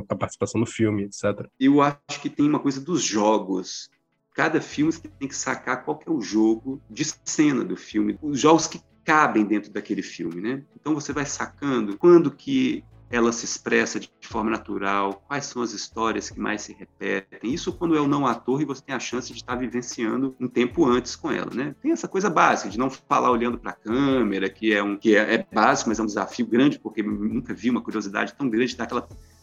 a 0.08 0.16
participação 0.16 0.60
no 0.60 0.66
filme, 0.66 1.04
etc. 1.04 1.46
Eu 1.58 1.82
acho 1.82 2.20
que 2.22 2.30
tem 2.30 2.48
uma 2.48 2.60
coisa 2.60 2.80
dos 2.80 3.02
jogos 3.02 3.90
cada 4.36 4.60
filme 4.60 4.92
você 4.92 5.08
tem 5.08 5.26
que 5.26 5.34
sacar 5.34 5.82
qual 5.82 5.96
que 5.96 6.06
é 6.06 6.12
o 6.12 6.20
jogo 6.20 6.78
de 6.90 7.02
cena 7.24 7.64
do 7.64 7.74
filme, 7.74 8.18
os 8.20 8.38
jogos 8.38 8.66
que 8.66 8.78
cabem 9.06 9.44
dentro 9.44 9.72
daquele 9.72 10.02
filme, 10.02 10.40
né? 10.40 10.62
Então 10.78 10.92
você 10.92 11.12
vai 11.12 11.24
sacando 11.24 11.96
quando 11.96 12.30
que 12.30 12.84
ela 13.08 13.30
se 13.30 13.44
expressa 13.44 14.00
de 14.00 14.10
forma 14.20 14.50
natural, 14.50 15.22
quais 15.28 15.46
são 15.46 15.62
as 15.62 15.72
histórias 15.72 16.28
que 16.28 16.40
mais 16.40 16.62
se 16.62 16.72
repetem. 16.72 17.54
Isso 17.54 17.72
quando 17.72 17.96
é 17.96 18.00
o 18.00 18.08
não 18.08 18.26
ator 18.26 18.60
e 18.60 18.64
você 18.64 18.82
tem 18.82 18.96
a 18.96 18.98
chance 18.98 19.32
de 19.32 19.38
estar 19.38 19.54
vivenciando 19.54 20.34
um 20.40 20.48
tempo 20.48 20.84
antes 20.84 21.14
com 21.14 21.30
ela, 21.30 21.54
né? 21.54 21.74
Tem 21.80 21.92
essa 21.92 22.08
coisa 22.08 22.28
básica 22.28 22.68
de 22.68 22.76
não 22.76 22.90
falar 22.90 23.30
olhando 23.30 23.58
para 23.58 23.70
a 23.70 23.74
câmera, 23.74 24.50
que 24.50 24.74
é 24.74 24.82
um 24.82 24.96
que 24.96 25.14
é, 25.14 25.34
é, 25.34 25.46
básico, 25.52 25.88
mas 25.88 26.00
é 26.00 26.02
um 26.02 26.06
desafio 26.06 26.46
grande 26.46 26.80
porque 26.80 27.00
nunca 27.00 27.54
vi 27.54 27.70
uma 27.70 27.80
curiosidade 27.80 28.34
tão 28.34 28.50
grande 28.50 28.72
de 28.72 28.76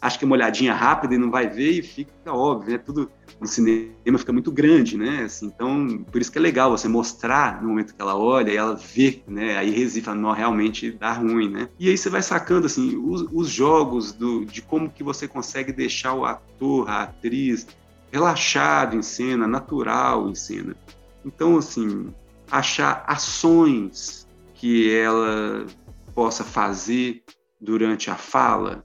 acho 0.03 0.19
que 0.19 0.25
uma 0.25 0.35
olhadinha 0.35 0.73
rápida 0.73 1.15
e 1.15 1.17
não 1.17 1.31
vai 1.31 1.47
ver 1.47 1.71
e 1.71 1.81
fica 1.81 2.33
óbvio, 2.33 2.73
né? 2.73 2.77
Tudo 2.77 3.09
no 3.39 3.47
cinema 3.47 4.17
fica 4.17 4.33
muito 4.33 4.51
grande, 4.51 4.97
né? 4.97 5.23
Assim, 5.23 5.45
então, 5.45 6.05
por 6.11 6.19
isso 6.19 6.29
que 6.29 6.37
é 6.37 6.41
legal 6.41 6.69
você 6.71 6.89
mostrar 6.89 7.61
no 7.61 7.69
momento 7.69 7.95
que 7.95 8.01
ela 8.01 8.13
olha 8.13 8.51
e 8.51 8.57
ela 8.57 8.75
vê, 8.75 9.23
né? 9.25 9.57
Aí 9.57 9.69
resiste, 9.69 10.01
fala, 10.01 10.17
não, 10.17 10.31
realmente 10.31 10.91
dá 10.91 11.13
ruim, 11.13 11.49
né? 11.49 11.69
E 11.79 11.89
aí 11.89 11.97
você 11.97 12.09
vai 12.09 12.21
sacando, 12.21 12.65
assim, 12.65 12.97
os, 12.97 13.25
os 13.31 13.47
jogos 13.47 14.11
do, 14.11 14.43
de 14.43 14.61
como 14.61 14.89
que 14.89 15.03
você 15.03 15.25
consegue 15.25 15.71
deixar 15.71 16.13
o 16.13 16.25
ator, 16.25 16.89
a 16.89 17.03
atriz 17.03 17.65
relaxado 18.11 18.97
em 18.97 19.01
cena, 19.01 19.47
natural 19.47 20.29
em 20.29 20.35
cena. 20.35 20.75
Então, 21.25 21.57
assim, 21.57 22.13
achar 22.51 23.05
ações 23.07 24.27
que 24.53 24.93
ela 24.93 25.65
possa 26.13 26.43
fazer 26.43 27.23
durante 27.59 28.11
a 28.11 28.15
fala, 28.15 28.83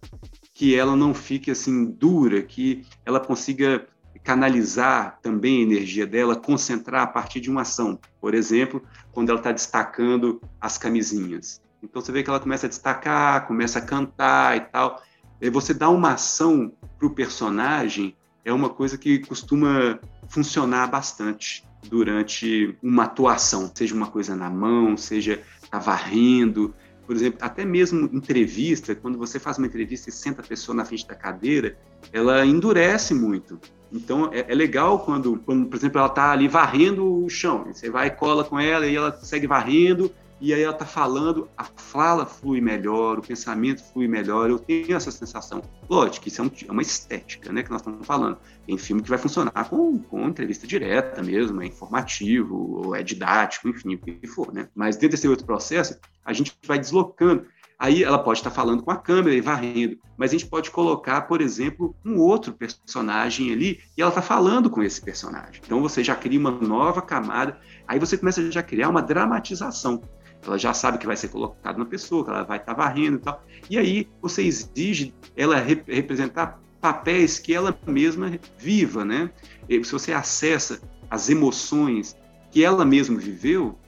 que 0.58 0.74
ela 0.74 0.96
não 0.96 1.14
fique 1.14 1.52
assim 1.52 1.84
dura, 1.84 2.42
que 2.42 2.84
ela 3.06 3.20
consiga 3.20 3.86
canalizar 4.24 5.20
também 5.22 5.60
a 5.60 5.62
energia 5.62 6.04
dela, 6.04 6.34
concentrar 6.34 7.02
a 7.04 7.06
partir 7.06 7.38
de 7.38 7.48
uma 7.48 7.60
ação. 7.60 7.96
Por 8.20 8.34
exemplo, 8.34 8.82
quando 9.12 9.28
ela 9.28 9.38
está 9.38 9.52
destacando 9.52 10.42
as 10.60 10.76
camisinhas. 10.76 11.62
Então 11.80 12.02
você 12.02 12.10
vê 12.10 12.24
que 12.24 12.28
ela 12.28 12.40
começa 12.40 12.66
a 12.66 12.68
destacar, 12.68 13.46
começa 13.46 13.78
a 13.78 13.82
cantar 13.82 14.56
e 14.56 14.60
tal. 14.62 15.00
E 15.40 15.48
você 15.48 15.72
dá 15.72 15.88
uma 15.90 16.14
ação 16.14 16.72
para 16.98 17.06
o 17.06 17.14
personagem 17.14 18.16
é 18.44 18.52
uma 18.52 18.68
coisa 18.68 18.98
que 18.98 19.20
costuma 19.20 20.00
funcionar 20.28 20.88
bastante 20.88 21.64
durante 21.88 22.76
uma 22.82 23.04
atuação, 23.04 23.70
seja 23.72 23.94
uma 23.94 24.08
coisa 24.08 24.34
na 24.34 24.50
mão, 24.50 24.96
seja 24.96 25.40
tá 25.70 25.78
varrendo, 25.78 26.74
por 27.08 27.16
exemplo, 27.16 27.38
até 27.40 27.64
mesmo 27.64 28.10
entrevista, 28.12 28.94
quando 28.94 29.16
você 29.16 29.38
faz 29.40 29.56
uma 29.56 29.66
entrevista 29.66 30.10
e 30.10 30.12
senta 30.12 30.42
a 30.42 30.44
pessoa 30.44 30.76
na 30.76 30.84
frente 30.84 31.08
da 31.08 31.14
cadeira, 31.14 31.74
ela 32.12 32.44
endurece 32.44 33.14
muito. 33.14 33.58
Então 33.90 34.30
é, 34.30 34.44
é 34.46 34.54
legal 34.54 34.98
quando, 34.98 35.38
quando, 35.38 35.66
por 35.68 35.76
exemplo, 35.76 35.98
ela 35.98 36.08
está 36.08 36.32
ali 36.32 36.46
varrendo 36.46 37.24
o 37.24 37.30
chão. 37.30 37.64
Você 37.64 37.88
vai 37.88 38.08
e 38.08 38.10
cola 38.10 38.44
com 38.44 38.60
ela 38.60 38.86
e 38.86 38.94
ela 38.94 39.10
segue 39.22 39.46
varrendo 39.46 40.12
e 40.40 40.54
aí 40.54 40.62
ela 40.62 40.72
está 40.72 40.86
falando, 40.86 41.48
a 41.56 41.64
fala 41.64 42.24
flui 42.24 42.60
melhor, 42.60 43.18
o 43.18 43.22
pensamento 43.22 43.82
flui 43.82 44.06
melhor, 44.06 44.48
eu 44.48 44.58
tenho 44.58 44.96
essa 44.96 45.10
sensação. 45.10 45.62
Lógico 45.88 46.28
isso 46.28 46.40
é, 46.40 46.44
um, 46.44 46.50
é 46.68 46.72
uma 46.72 46.82
estética, 46.82 47.52
né, 47.52 47.62
que 47.62 47.70
nós 47.70 47.80
estamos 47.80 48.06
falando. 48.06 48.38
Tem 48.66 48.78
filme 48.78 49.02
que 49.02 49.08
vai 49.08 49.18
funcionar 49.18 49.68
com, 49.68 49.98
com 49.98 50.28
entrevista 50.28 50.66
direta 50.66 51.22
mesmo, 51.22 51.60
é 51.60 51.66
informativo, 51.66 52.86
ou 52.86 52.94
é 52.94 53.02
didático, 53.02 53.68
enfim, 53.68 53.94
o 53.94 53.98
que 53.98 54.26
for, 54.28 54.52
né. 54.52 54.68
Mas 54.74 54.96
dentro 54.96 55.16
desse 55.16 55.26
outro 55.26 55.44
processo, 55.44 55.98
a 56.24 56.32
gente 56.32 56.56
vai 56.64 56.78
deslocando. 56.78 57.46
Aí 57.78 58.02
ela 58.02 58.18
pode 58.18 58.40
estar 58.40 58.50
falando 58.50 58.82
com 58.82 58.90
a 58.90 58.96
câmera 58.96 59.36
e 59.36 59.40
varrendo, 59.40 59.98
mas 60.16 60.30
a 60.30 60.36
gente 60.36 60.46
pode 60.46 60.68
colocar, 60.68 61.22
por 61.22 61.40
exemplo, 61.40 61.94
um 62.04 62.18
outro 62.18 62.52
personagem 62.52 63.52
ali 63.52 63.80
e 63.96 64.02
ela 64.02 64.08
está 64.08 64.20
falando 64.20 64.68
com 64.68 64.82
esse 64.82 65.00
personagem. 65.00 65.62
Então 65.64 65.80
você 65.80 66.02
já 66.02 66.16
cria 66.16 66.40
uma 66.40 66.50
nova 66.50 67.00
camada, 67.00 67.60
aí 67.86 68.00
você 68.00 68.18
começa 68.18 68.40
a 68.40 68.50
já 68.50 68.64
criar 68.64 68.88
uma 68.88 69.00
dramatização 69.00 70.02
ela 70.46 70.58
já 70.58 70.72
sabe 70.72 70.98
que 70.98 71.06
vai 71.06 71.16
ser 71.16 71.28
colocado 71.28 71.78
na 71.78 71.84
pessoa, 71.84 72.24
que 72.24 72.30
ela 72.30 72.42
vai 72.42 72.58
estar 72.58 72.74
varrendo 72.74 73.16
e 73.16 73.20
tal. 73.20 73.44
E 73.68 73.78
aí 73.78 74.08
você 74.20 74.42
exige 74.42 75.14
ela 75.36 75.56
rep 75.56 75.84
representar 75.92 76.60
papéis 76.80 77.38
que 77.38 77.52
ela 77.52 77.78
mesma 77.86 78.38
viva, 78.56 79.04
né? 79.04 79.30
E 79.68 79.82
se 79.84 79.92
você 79.92 80.12
acessa 80.12 80.80
as 81.10 81.28
emoções 81.28 82.16
que 82.50 82.64
ela 82.64 82.84
mesma 82.84 83.18
viveu, 83.18 83.78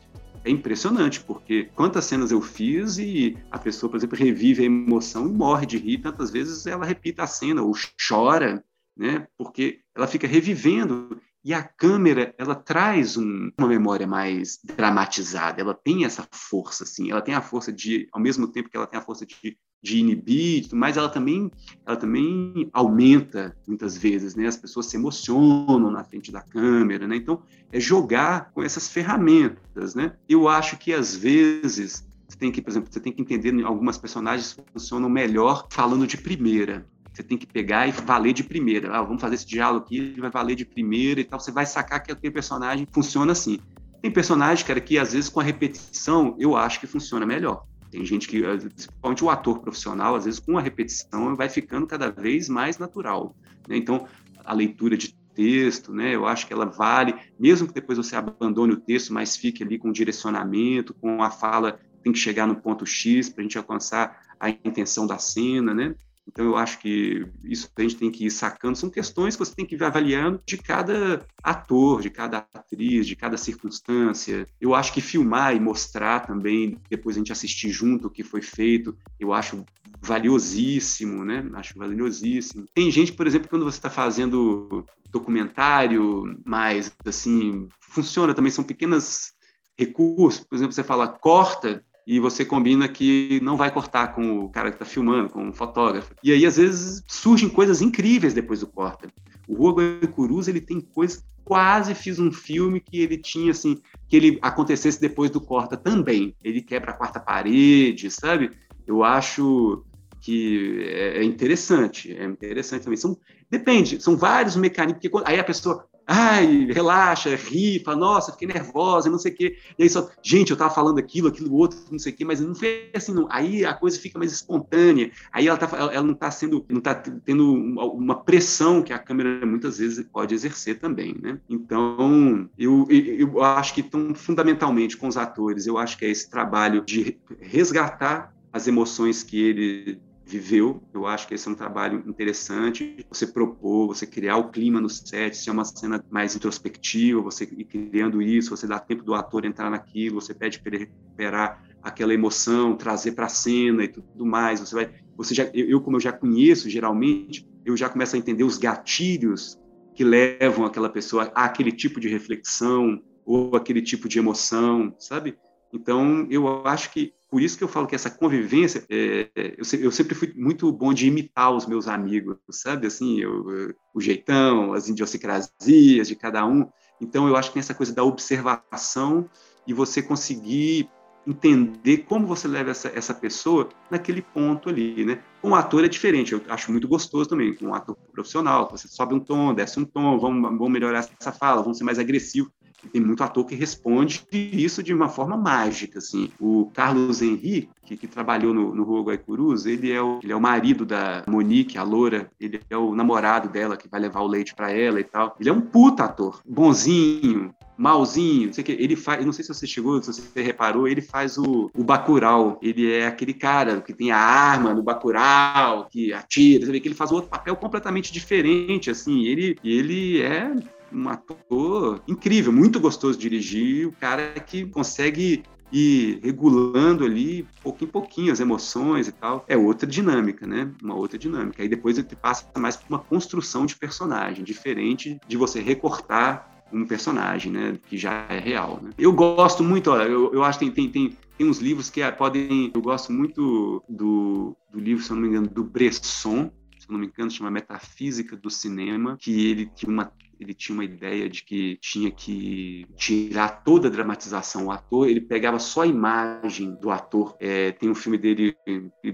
é 0.45 0.51
impressionante, 0.51 1.21
porque 1.21 1.69
quantas 1.75 2.07
cenas 2.07 2.31
eu 2.31 2.41
fiz 2.41 2.99
e 2.99 3.37
a 3.51 3.59
pessoa, 3.59 3.91
por 3.91 3.97
exemplo, 3.97 4.19
revive 4.19 4.63
a 4.63 4.67
emoção 4.67 5.27
e 5.27 5.33
morre 5.33 5.67
de 5.67 5.77
rir, 5.77 5.99
tantas 5.99 6.31
vezes 6.31 6.67
ela 6.67 6.85
repita 6.85 7.23
a 7.23 7.27
cena 7.27 7.63
ou 7.63 7.73
chora, 8.09 8.65
né? 8.97 9.27
Porque 9.37 9.81
ela 9.95 10.07
fica 10.07 10.27
revivendo 10.27 11.21
e 11.45 11.55
a 11.55 11.63
câmera, 11.63 12.35
ela 12.37 12.55
traz 12.55 13.17
um, 13.17 13.51
uma 13.59 13.69
memória 13.69 14.07
mais 14.07 14.59
dramatizada, 14.63 15.61
ela 15.61 15.75
tem 15.75 16.05
essa 16.05 16.27
força, 16.31 16.85
assim, 16.85 17.11
ela 17.11 17.23
tem 17.23 17.35
a 17.35 17.41
força 17.41 17.73
de, 17.73 18.09
ao 18.13 18.21
mesmo 18.21 18.49
tempo 18.49 18.69
que 18.69 18.77
ela 18.77 18.87
tem 18.87 18.99
a 18.99 19.03
força 19.03 19.25
de, 19.25 19.57
de 19.83 19.99
inibir, 19.99 20.69
mas 20.73 20.97
ela 20.97 21.09
também, 21.09 21.51
ela 21.87 21.97
também 21.97 22.69
aumenta 22.73 23.57
muitas 23.67 23.97
vezes, 23.97 24.35
né? 24.35 24.47
As 24.47 24.57
pessoas 24.57 24.87
se 24.87 24.97
emocionam 24.97 25.91
na 25.91 26.05
frente 26.05 26.31
da 26.31 26.43
câmera, 26.43 27.09
né? 27.09 27.17
Então, 27.17 27.43
é 27.73 27.81
jogar 27.81 28.51
com 28.53 28.63
essas 28.63 28.89
ferramentas, 28.89 29.95
né? 29.95 30.15
Eu 30.29 30.47
acho 30.47 30.77
que 30.77 30.93
às 30.93 31.17
vezes 31.17 32.07
você 32.29 32.37
tem 32.37 32.53
que, 32.53 32.61
por 32.61 32.71
exemplo, 32.71 32.93
você 32.93 33.01
tem 33.01 33.13
que 33.13 33.23
entender 33.23 33.65
algumas 33.65 33.97
personagens 33.99 34.57
funcionam 34.73 35.09
melhor 35.09 35.67
falando 35.71 36.07
de 36.07 36.17
primeira. 36.17 36.87
Você 37.13 37.23
tem 37.23 37.37
que 37.37 37.47
pegar 37.47 37.87
e 37.87 37.93
valer 37.93 38.33
de 38.33 38.45
primeira. 38.45 38.93
Ah, 38.93 39.03
vamos 39.03 39.21
fazer 39.21 39.35
esse 39.35 39.47
diálogo 39.47 39.85
aqui, 39.85 39.99
ele 39.99 40.21
vai 40.21 40.31
valer 40.31 40.55
de 40.55 40.65
primeira 40.65 41.21
e 41.21 41.25
tal. 41.25 41.41
Você 41.41 41.51
vai 41.51 41.67
sacar 41.67 42.03
que 42.03 42.13
aquele 42.13 42.33
personagem 42.33 42.87
funciona 42.91 43.33
assim. 43.33 43.59
Tem 44.01 44.11
personagem, 44.11 44.65
cara, 44.65 44.81
que 44.81 44.99
às 44.99 45.13
vezes 45.13 45.29
com 45.29 45.41
a 45.41 45.43
repetição 45.43 46.37
eu 46.39 46.57
acho 46.57 46.81
que 46.81 46.87
funciona 46.87 47.27
melhor. 47.27 47.65
Tem 47.91 48.05
gente 48.05 48.29
que, 48.29 48.41
principalmente 48.41 49.25
o 49.25 49.31
ator 49.31 49.59
profissional, 49.59 50.15
às 50.15 50.25
vezes 50.25 50.39
com 50.39 50.57
a 50.57 50.61
repetição 50.61 51.35
vai 51.35 51.49
ficando 51.49 51.87
cada 51.87 52.11
vez 52.11 52.49
mais 52.49 52.79
natural. 52.79 53.35
Né? 53.69 53.77
Então, 53.77 54.07
a 54.45 54.55
leitura 54.55 54.97
de 54.97 55.13
texto, 55.35 55.93
né? 55.93 56.15
Eu 56.15 56.27
acho 56.27 56.47
que 56.47 56.53
ela 56.53 56.67
vale, 56.67 57.15
mesmo 57.39 57.67
que 57.67 57.75
depois 57.75 57.99
você 57.99 58.17
abandone 58.17 58.73
o 58.73 58.81
texto, 58.81 59.13
mas 59.13 59.37
fique 59.37 59.63
ali 59.63 59.79
com 59.79 59.89
o 59.89 59.93
direcionamento, 59.93 60.95
com 60.95 61.23
a 61.23 61.31
fala 61.31 61.79
tem 62.03 62.13
que 62.13 62.19
chegar 62.19 62.47
no 62.47 62.57
ponto 62.57 62.87
X 62.87 63.29
para 63.29 63.43
a 63.43 63.43
gente 63.43 63.59
alcançar 63.59 64.19
a 64.39 64.49
intenção 64.49 65.07
da 65.07 65.19
cena, 65.19 65.75
né? 65.75 65.95
Então, 66.31 66.45
eu 66.45 66.57
acho 66.57 66.79
que 66.79 67.27
isso 67.43 67.69
a 67.77 67.83
gente 67.83 67.97
tem 67.97 68.11
que 68.11 68.27
ir 68.27 68.31
sacando. 68.31 68.79
São 68.79 68.89
questões 68.89 69.35
que 69.35 69.45
você 69.45 69.53
tem 69.53 69.67
que 69.67 69.75
ir 69.75 69.83
avaliando 69.83 70.41
de 70.47 70.57
cada 70.57 71.27
ator, 71.43 72.01
de 72.01 72.09
cada 72.09 72.47
atriz, 72.55 73.05
de 73.05 73.17
cada 73.17 73.37
circunstância. 73.37 74.47
Eu 74.61 74.73
acho 74.73 74.93
que 74.93 75.01
filmar 75.01 75.57
e 75.57 75.61
mostrar 75.61 76.21
também, 76.21 76.79
depois 76.89 77.17
a 77.17 77.19
gente 77.19 77.33
assistir 77.33 77.71
junto 77.71 78.07
o 78.07 78.11
que 78.11 78.23
foi 78.23 78.41
feito, 78.41 78.97
eu 79.19 79.33
acho 79.33 79.65
valiosíssimo, 80.01 81.25
né? 81.25 81.45
Acho 81.55 81.77
valiosíssimo. 81.77 82.65
Tem 82.73 82.91
gente, 82.93 83.13
por 83.13 83.27
exemplo, 83.27 83.49
quando 83.49 83.65
você 83.65 83.79
está 83.79 83.91
fazendo 83.91 84.87
documentário, 85.11 86.41
mais 86.47 86.93
assim, 87.05 87.69
funciona 87.81 88.33
também, 88.33 88.53
são 88.53 88.63
pequenas 88.63 89.33
recursos. 89.77 90.45
Por 90.45 90.55
exemplo, 90.55 90.73
você 90.73 90.85
fala 90.85 91.09
corta, 91.09 91.85
e 92.07 92.19
você 92.19 92.45
combina 92.45 92.89
que 92.89 93.41
não 93.43 93.57
vai 93.57 93.71
cortar 93.71 94.15
com 94.15 94.41
o 94.41 94.51
cara 94.51 94.71
que 94.71 94.77
está 94.77 94.85
filmando, 94.85 95.31
com 95.31 95.49
o 95.49 95.53
fotógrafo. 95.53 96.15
E 96.23 96.33
aí, 96.33 96.45
às 96.47 96.57
vezes, 96.57 97.03
surgem 97.07 97.49
coisas 97.49 97.81
incríveis 97.81 98.35
depois 98.35 98.61
do 98.61 98.67
corta. 98.67 99.09
O 99.49 99.55
Rua 99.55 99.75
Guaicurus, 99.75 100.49
ele 100.49 100.61
tem 100.61 100.81
coisas... 100.81 101.25
Quase 101.43 101.95
fiz 101.95 102.21
um 102.21 102.31
filme 102.31 102.79
que 102.79 103.01
ele 103.01 103.17
tinha, 103.17 103.51
assim, 103.51 103.79
que 104.09 104.15
ele 104.15 104.39
acontecesse 104.41 105.01
depois 105.01 105.31
do 105.31 105.41
corta 105.41 105.77
também. 105.77 106.33
Ele 106.45 106.61
quebra 106.61 106.93
a 106.93 106.95
quarta 106.95 107.19
parede, 107.19 108.09
sabe? 108.09 108.53
Eu 108.87 109.03
acho 109.03 109.83
que 110.21 110.85
é, 110.85 111.19
é 111.19 111.25
interessante, 111.25 112.15
é 112.15 112.25
interessante 112.25 112.85
também. 112.85 112.99
São, 112.99 113.19
depende, 113.51 114.01
são 114.01 114.17
vários 114.17 114.55
mecanismos, 114.55 115.01
porque 115.03 115.29
aí 115.29 115.41
a 115.41 115.45
pessoa, 115.45 115.87
ai, 116.07 116.67
relaxa, 116.67 117.35
ri, 117.37 117.83
fala, 117.85 117.97
nossa, 117.97 118.33
fiquei 118.33 118.49
nervosa, 118.49 119.11
não 119.11 119.19
sei 119.19 119.33
o 119.33 119.35
quê. 119.35 119.57
E 119.79 119.83
aí 119.83 119.89
só, 119.91 120.11
gente, 120.23 120.51
eu 120.51 120.57
tava 120.57 120.75
falando 120.75 120.99
aquilo, 120.99 121.29
aquilo 121.29 121.55
outro, 121.55 121.79
não 121.91 121.99
sei 121.99 122.13
o 122.13 122.17
quê, 122.17 122.25
mas 122.25 122.41
não 122.41 122.55
foi 122.55 122.91
assim, 122.95 123.13
não. 123.13 123.29
Aí 123.31 123.65
a 123.65 123.75
coisa 123.75 123.99
fica 123.99 124.19
mais 124.19 124.33
espontânea. 124.33 125.11
Aí 125.33 125.47
ela, 125.47 125.57
tá, 125.57 125.69
ela 125.77 126.03
não 126.03 126.15
está 126.15 126.31
sendo, 126.31 126.65
não 126.69 126.81
tá 126.81 126.95
tendo 126.95 127.53
uma 127.53 128.15
pressão 128.15 128.83
que 128.83 128.93
a 128.93 128.99
câmera 128.99 129.45
muitas 129.47 129.79
vezes 129.79 130.05
pode 130.13 130.35
exercer 130.35 130.79
também, 130.79 131.17
né? 131.21 131.39
Então, 131.49 132.49
eu, 132.59 132.87
eu 132.91 133.43
acho 133.43 133.75
que 133.75 133.83
tão 133.83 134.15
fundamentalmente 134.15 134.97
com 134.97 135.09
os 135.09 135.17
atores, 135.17 135.67
eu 135.67 135.79
acho 135.79 135.97
que 135.97 136.05
é 136.05 136.11
esse 136.11 136.29
trabalho 136.29 136.85
de 136.85 137.19
resgatar 137.41 138.35
as 138.53 138.67
emoções 138.67 139.23
que 139.23 139.41
ele 139.41 140.01
viveu. 140.31 140.83
Eu 140.95 141.07
acho 141.07 141.27
que 141.27 141.35
esse 141.35 141.49
é 141.49 141.51
um 141.51 141.55
trabalho 141.55 142.03
interessante. 142.07 143.05
Você 143.09 143.27
propor, 143.27 143.89
você 143.89 144.07
criar 144.07 144.37
o 144.37 144.51
clima 144.51 144.81
no 144.81 144.89
set, 144.89 145.37
se 145.37 145.51
é 145.51 145.53
uma 145.53 145.65
cena 145.65 146.03
mais 146.09 146.37
introspectiva, 146.37 147.21
você 147.21 147.45
ir 147.45 147.65
criando 147.65 148.23
isso, 148.23 148.57
você 148.57 148.67
dá 148.67 148.79
tempo 148.79 149.03
do 149.03 149.15
ator 149.15 149.45
entrar 149.45 149.71
naquilo, 149.71 150.21
você 150.21 150.33
pede 150.33 150.61
para 150.61 150.75
ele 150.75 150.85
recuperar 150.85 151.63
aquela 151.83 152.15
emoção, 152.15 152.77
trazer 152.77 153.13
para 153.13 153.27
a 153.27 153.31
cena 153.31 153.85
e 153.85 153.89
tudo 153.89 154.25
mais. 154.25 154.61
Você 154.61 154.75
vai, 154.75 154.91
você 155.17 155.35
já, 155.35 155.45
eu 155.53 155.81
como 155.81 155.97
eu 155.97 156.01
já 156.01 156.13
conheço 156.13 156.71
geralmente, 156.71 157.47
eu 157.65 157.77
já 157.77 157.89
começo 157.89 158.15
a 158.15 158.19
entender 158.19 158.45
os 158.45 158.57
gatilhos 158.57 159.59
que 159.95 160.05
levam 160.05 160.65
aquela 160.65 160.89
pessoa 160.89 161.31
a 161.35 161.45
aquele 161.45 161.73
tipo 161.73 161.99
de 161.99 162.09
reflexão 162.09 163.03
ou 163.27 163.57
aquele 163.57 163.83
tipo 163.83 164.09
de 164.09 164.19
emoção, 164.19 164.95
sabe? 164.99 165.37
Então, 165.73 166.27
eu 166.31 166.67
acho 166.67 166.93
que 166.93 167.13
por 167.31 167.41
isso 167.41 167.57
que 167.57 167.63
eu 167.63 167.69
falo 167.69 167.87
que 167.87 167.95
essa 167.95 168.11
convivência, 168.11 168.85
é, 168.91 169.31
eu, 169.37 169.81
eu, 169.81 169.93
sempre 169.93 170.15
fui 170.15 170.33
muito 170.37 170.71
bom 170.73 170.93
de 170.93 171.07
imitar 171.07 171.53
os 171.53 171.65
meus 171.65 171.87
amigos, 171.87 172.37
sabe? 172.51 172.89
Assim, 172.89 173.21
eu, 173.21 173.75
o 173.95 174.01
jeitão, 174.01 174.73
as 174.73 174.89
idiosincrasias 174.89 176.09
de 176.09 176.17
cada 176.17 176.45
um. 176.45 176.69
Então, 177.01 177.29
eu 177.29 177.37
acho 177.37 177.51
que 177.51 177.55
tem 177.55 177.61
essa 177.61 177.75
coisa 177.75 177.95
da 177.95 178.03
observação 178.03 179.31
e 179.65 179.73
você 179.73 180.03
conseguir 180.03 180.91
entender 181.27 181.99
como 181.99 182.27
você 182.27 182.49
leva 182.49 182.71
essa, 182.71 182.89
essa 182.89 183.15
pessoa 183.15 183.69
naquele 183.91 184.23
ponto 184.23 184.69
ali, 184.69 185.05
né? 185.05 185.23
Um 185.45 185.55
ator 185.55 185.85
é 185.85 185.89
diferente, 185.89 186.33
eu 186.33 186.43
acho 186.49 186.73
muito 186.73 186.89
gostoso 186.89 187.29
também, 187.29 187.55
com 187.55 187.67
um 187.67 187.75
ator 187.75 187.97
profissional, 188.13 188.69
você 188.71 188.89
sobe 188.89 189.15
um 189.15 189.21
tom, 189.21 189.55
desce 189.55 189.79
um 189.79 189.85
tom, 189.85 190.19
vamos, 190.19 190.43
vamos 190.43 190.71
melhorar 190.71 190.99
essa 190.99 191.31
fala, 191.31 191.63
vamos 191.63 191.79
ser 191.79 191.85
mais 191.85 191.99
agressivo 191.99 192.51
tem 192.89 193.01
muito 193.01 193.23
ator 193.23 193.45
que 193.45 193.55
responde 193.55 194.27
isso 194.33 194.83
de 194.83 194.95
uma 194.95 195.09
forma 195.09 195.37
mágica, 195.37 195.99
assim. 195.99 196.31
O 196.41 196.71
Carlos 196.73 197.23
Henrique, 197.23 197.97
que, 197.97 198.07
trabalhou 198.07 198.55
no, 198.55 198.75
no 198.75 198.85
Rua 198.85 199.03
Guaicurus, 199.03 199.67
ele 199.67 199.91
é, 199.91 200.01
o, 200.01 200.21
ele 200.23 200.33
é 200.33 200.37
o 200.37 200.41
marido 200.41 200.87
da 200.87 201.25
Monique, 201.27 201.79
a 201.79 201.83
loura, 201.83 202.31
ele 202.41 202.61
é 202.71 202.77
o 202.77 202.95
namorado 202.95 203.49
dela 203.49 203.77
que 203.77 203.89
vai 203.89 204.01
levar 204.01 204.21
o 204.21 204.27
leite 204.27 204.55
para 204.55 204.71
ela 204.71 205.01
e 205.01 205.05
tal. 205.05 205.37
Ele 205.41 205.49
é 205.49 205.53
um 205.53 205.61
puta 205.61 206.05
ator, 206.05 206.41
bonzinho, 206.47 207.55
malzinho, 207.81 208.47
não 208.47 208.53
sei 208.53 208.63
o 208.63 208.65
que. 208.65 208.73
Ele 208.73 208.95
faz, 208.95 209.25
não 209.25 209.33
sei 209.33 209.43
se 209.43 209.53
você 209.53 209.67
chegou, 209.67 210.03
se 210.03 210.13
você 210.13 210.43
reparou, 210.43 210.87
ele 210.87 211.01
faz 211.01 211.39
o, 211.39 211.71
o 211.75 211.83
Bacurau. 211.83 212.59
Ele 212.61 212.93
é 212.93 213.07
aquele 213.07 213.33
cara 213.33 213.81
que 213.81 213.95
tem 213.95 214.11
a 214.11 214.19
arma 214.19 214.75
no 214.75 214.83
Bacurau, 214.83 215.89
que 215.91 216.13
atira, 216.13 216.67
você 216.67 216.73
vê 216.73 216.81
que 216.81 216.89
ele 216.89 216.95
faz 216.95 217.11
outro 217.11 217.31
papel 217.31 217.57
completamente 217.57 218.13
diferente, 218.13 218.91
assim. 218.91 219.25
Ele, 219.25 219.57
ele 219.65 220.21
é 220.21 220.55
um 220.93 221.09
ator 221.09 222.03
incrível, 222.07 222.53
muito 222.53 222.81
gostoso 222.81 223.19
de 223.19 223.29
dirigir, 223.29 223.87
o 223.87 223.93
cara 223.93 224.35
que 224.41 224.67
consegue 224.67 225.43
ir 225.73 226.19
regulando 226.23 227.05
ali, 227.05 227.47
pouquinho 227.63 227.89
em 227.89 227.93
pouquinho, 227.93 228.33
as 228.33 228.41
emoções 228.41 229.09
e 229.09 229.13
tal. 229.13 229.45
É 229.49 229.57
outra 229.57 229.87
dinâmica, 229.87 230.47
né? 230.47 230.71
Uma 230.83 230.95
outra 230.95 231.19
dinâmica. 231.19 231.63
Aí 231.63 231.69
depois 231.69 231.97
ele 231.97 232.09
passa 232.21 232.47
mais 232.59 232.77
por 232.77 232.89
uma 232.89 232.99
construção 232.99 233.67
de 233.67 233.77
personagem, 233.77 234.45
diferente 234.45 235.19
de 235.27 235.37
você 235.37 235.61
recortar 235.61 236.65
um 236.73 236.85
personagem, 236.85 237.53
né? 237.53 237.79
Que 237.89 237.97
já 237.97 238.27
é 238.29 238.39
real, 238.39 238.81
né? 238.83 238.91
Eu 238.99 239.13
gosto 239.13 239.63
muito, 239.63 239.91
olha, 239.91 240.09
eu, 240.09 240.33
eu 240.33 240.45
acho 240.45 240.59
que 240.59 240.71
tem, 240.71 240.89
tem, 240.89 240.91
tem, 240.91 241.19
tem 241.39 241.49
uns 241.49 241.59
livros 241.59 241.91
que 241.91 242.01
podem... 242.13 242.71
Eu 242.75 242.81
gosto 242.81 243.13
muito 243.13 243.83
do, 243.89 244.57
do 244.73 244.79
livro, 244.81 245.03
se 245.03 245.11
eu 245.11 245.17
não 245.17 245.23
me 245.23 245.29
engano, 245.29 245.49
do 245.49 245.65
Bresson, 245.65 246.51
se 246.79 246.89
eu 246.89 246.93
não 246.93 246.99
me 246.99 247.07
engano, 247.07 247.31
chama 247.31 247.51
Metafísica 247.51 248.37
do 248.37 248.51
Cinema, 248.51 249.17
que 249.19 249.51
ele 249.51 249.67
tinha 249.75 249.91
uma 249.91 250.13
ele 250.41 250.55
tinha 250.55 250.75
uma 250.75 250.85
ideia 250.85 251.29
de 251.29 251.45
que 251.45 251.77
tinha 251.77 252.11
que 252.11 252.87
tirar 252.97 253.63
toda 253.63 253.89
a 253.89 253.91
dramatização. 253.91 254.67
O 254.67 254.71
ator, 254.71 255.07
ele 255.07 255.21
pegava 255.21 255.59
só 255.59 255.83
a 255.83 255.87
imagem 255.87 256.75
do 256.77 256.91
ator. 256.91 257.37
É, 257.39 257.73
tem 257.73 257.91
um 257.91 257.95
filme 257.95 258.17
dele, 258.17 258.57